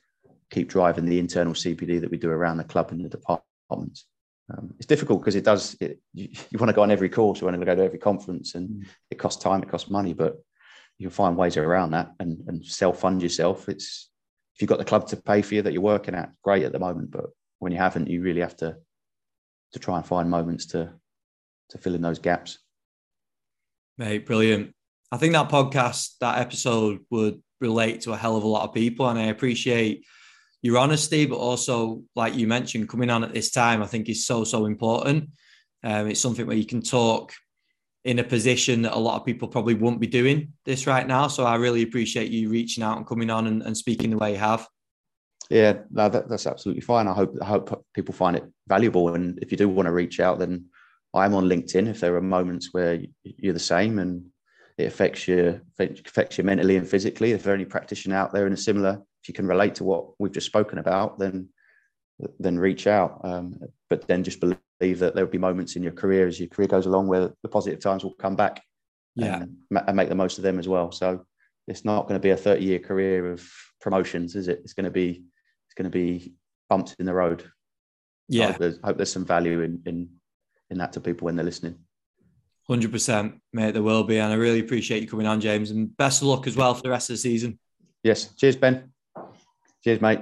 [0.50, 4.06] keep driving the internal CPD that we do around the club and the departments.
[4.50, 5.76] Um, it's difficult because it does.
[5.80, 7.98] It, you, you, want to go on every course, you want to go to every
[7.98, 8.86] conference, and mm.
[9.10, 10.38] it costs time, it costs money, but
[10.96, 13.68] you can find ways around that and, and self fund yourself.
[13.68, 14.08] It's
[14.54, 16.72] if you've got the club to pay for you that you're working at, great at
[16.72, 17.26] the moment, but
[17.58, 18.76] when you haven't, you really have to
[19.72, 20.92] to try and find moments to
[21.70, 22.58] to fill in those gaps.
[23.98, 24.74] Mate, brilliant.
[25.12, 28.74] I think that podcast, that episode would relate to a hell of a lot of
[28.74, 29.08] people.
[29.08, 30.04] And I appreciate
[30.62, 34.26] your honesty, but also, like you mentioned, coming on at this time, I think is
[34.26, 35.30] so, so important.
[35.84, 37.32] Um, it's something where you can talk
[38.04, 41.28] in a position that a lot of people probably won't be doing this right now.
[41.28, 44.32] So I really appreciate you reaching out and coming on and, and speaking the way
[44.32, 44.66] you have.
[45.50, 47.08] Yeah, no, that, that's absolutely fine.
[47.08, 49.14] I hope I hope people find it valuable.
[49.14, 50.66] And if you do want to reach out, then
[51.14, 51.88] I'm on LinkedIn.
[51.88, 54.26] If there are moments where you're the same and
[54.78, 57.32] it affects you affects you mentally and physically.
[57.32, 59.84] If there are any practitioner out there in a similar, if you can relate to
[59.84, 61.48] what we've just spoken about, then
[62.38, 63.20] then reach out.
[63.24, 63.58] Um,
[63.90, 66.68] but then just believe that there will be moments in your career as your career
[66.68, 68.62] goes along where the positive times will come back
[69.16, 69.42] yeah.
[69.42, 70.92] and, and make the most of them as well.
[70.92, 71.24] So
[71.66, 73.48] it's not going to be a 30 year career of
[73.80, 74.60] promotions, is it?
[74.62, 75.24] It's going to be
[75.66, 76.34] it's going to be
[76.70, 77.50] bumps in the road.
[78.28, 78.44] Yeah.
[78.44, 80.08] I hope there's, hope there's some value in, in
[80.70, 81.78] in that to people when they're listening.
[82.68, 83.72] Hundred percent, mate.
[83.72, 86.46] There will be, and I really appreciate you coming on, James, and best of luck
[86.46, 87.58] as well for the rest of the season.
[88.02, 88.34] Yes.
[88.34, 88.92] Cheers, Ben.
[89.82, 90.20] Cheers, mate.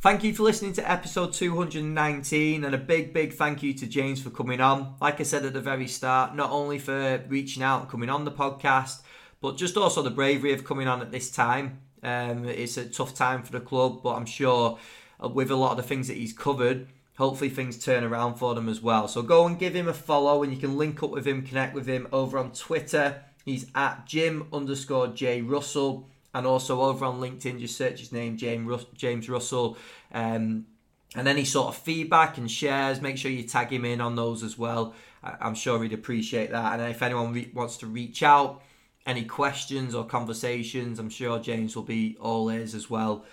[0.00, 4.20] Thank you for listening to episode 219 and a big, big thank you to James
[4.20, 4.96] for coming on.
[5.00, 8.24] Like I said at the very start, not only for reaching out and coming on
[8.24, 9.02] the podcast,
[9.40, 11.78] but just also the bravery of coming on at this time.
[12.02, 14.78] Um, it's a tough time for the club, but I'm sure
[15.22, 16.88] uh, with a lot of the things that he's covered,
[17.18, 19.08] hopefully things turn around for them as well.
[19.08, 21.74] So go and give him a follow and you can link up with him, connect
[21.74, 23.22] with him over on Twitter.
[23.44, 28.36] He's at Jim underscore J Russell and also over on LinkedIn, just search his name,
[28.36, 29.76] James, Rus- James Russell.
[30.12, 30.66] Um,
[31.14, 34.42] and any sort of feedback and shares, make sure you tag him in on those
[34.42, 34.94] as well.
[35.22, 36.80] I- I'm sure he'd appreciate that.
[36.80, 38.62] And if anyone re- wants to reach out,
[39.04, 43.24] any questions or conversations, I'm sure James will be all ears as well.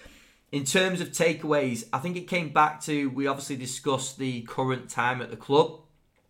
[0.52, 4.90] In terms of takeaways, I think it came back to we obviously discussed the current
[4.90, 5.82] time at the club.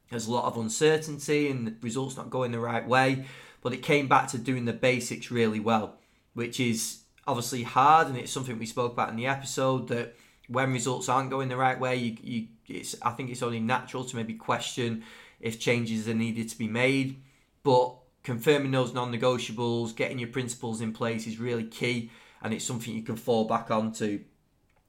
[0.09, 3.25] There's a lot of uncertainty and the results not going the right way,
[3.61, 5.99] but it came back to doing the basics really well
[6.39, 10.15] which is obviously hard, and it's something we spoke about in the episode that
[10.47, 14.05] when results aren't going the right way, you, you it's I think it's only natural
[14.05, 15.03] to maybe question
[15.41, 17.21] if changes are needed to be made,
[17.63, 22.09] but confirming those non-negotiables, getting your principles in place is really key,
[22.41, 24.23] and it's something you can fall back onto.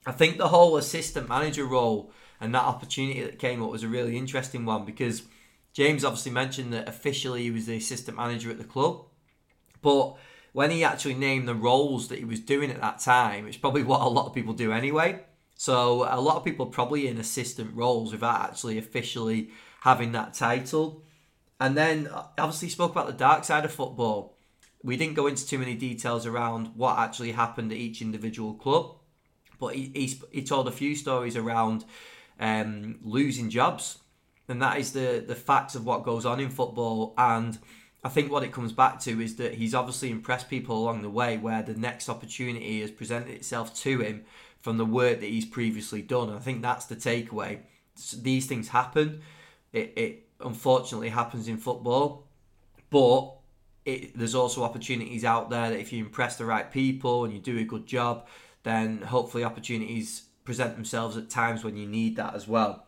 [0.06, 3.88] I think the whole assistant manager role and that opportunity that came up was a
[3.88, 5.22] really interesting one because
[5.72, 9.04] James obviously mentioned that officially he was the assistant manager at the club,
[9.82, 10.16] but
[10.52, 13.82] when he actually named the roles that he was doing at that time, it's probably
[13.90, 15.20] what a lot of people do anyway.
[15.54, 19.50] So a lot of people probably in assistant roles without actually officially
[19.82, 21.04] having that title.
[21.60, 24.38] And then uh, obviously spoke about the dark side of football.
[24.82, 28.96] We didn't go into too many details around what actually happened at each individual club,
[29.58, 31.84] but he, he, he told a few stories around
[32.38, 33.98] um, losing jobs,
[34.48, 37.14] and that is the the facts of what goes on in football.
[37.18, 37.58] And
[38.02, 41.10] I think what it comes back to is that he's obviously impressed people along the
[41.10, 44.24] way where the next opportunity has presented itself to him
[44.58, 46.30] from the work that he's previously done.
[46.30, 47.60] I think that's the takeaway.
[48.16, 49.20] These things happen.
[49.72, 52.26] It, it unfortunately happens in football,
[52.88, 53.34] but
[53.84, 57.40] it, there's also opportunities out there that if you impress the right people and you
[57.40, 58.26] do a good job,
[58.62, 62.86] then hopefully opportunities present themselves at times when you need that as well.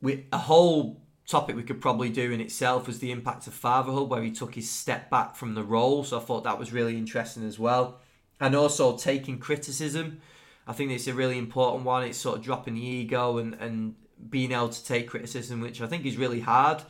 [0.00, 4.08] With a whole topic we could probably do in itself was the impact of fatherhood,
[4.08, 6.04] where he took his step back from the role.
[6.04, 8.00] So I thought that was really interesting as well.
[8.40, 10.20] And also taking criticism.
[10.66, 12.04] I think it's a really important one.
[12.04, 13.94] It's sort of dropping the ego and, and
[14.28, 16.82] being able to take criticism, which I think is really hard.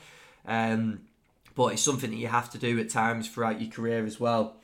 [0.47, 1.03] Um,
[1.57, 4.57] but it's something that you have to do at times throughout your career as well.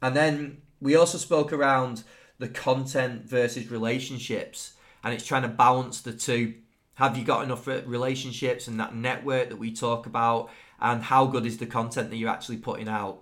[0.00, 2.04] And then we also spoke around
[2.38, 4.72] the content versus relationships,
[5.04, 6.54] and it's trying to balance the two
[6.96, 10.50] have you got enough uh, relationships and that network that we talk about?
[10.80, 13.20] And how good is the content that you're actually putting out?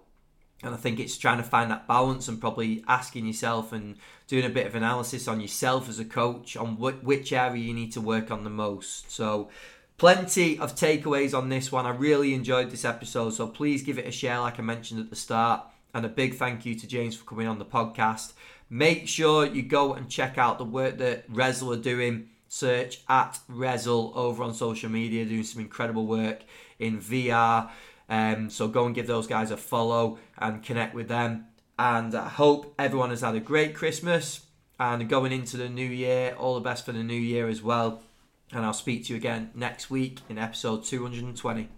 [0.62, 3.96] And I think it's trying to find that balance and probably asking yourself and
[4.28, 7.74] doing a bit of analysis on yourself as a coach on wh- which area you
[7.74, 9.10] need to work on the most.
[9.10, 9.50] So,
[9.98, 11.86] plenty of takeaways on this one.
[11.86, 13.30] I really enjoyed this episode.
[13.30, 15.66] So, please give it a share, like I mentioned at the start.
[15.92, 18.32] And a big thank you to James for coming on the podcast.
[18.68, 23.38] Make sure you go and check out the work that Rezzil are doing search at
[23.50, 26.42] Rezzil over on social media, doing some incredible work
[26.78, 27.70] in VR.
[28.08, 31.46] Um, so go and give those guys a follow and connect with them.
[31.78, 34.46] And I hope everyone has had a great Christmas
[34.78, 36.34] and going into the new year.
[36.38, 38.02] All the best for the new year as well.
[38.52, 41.68] And I'll speak to you again next week in episode 220.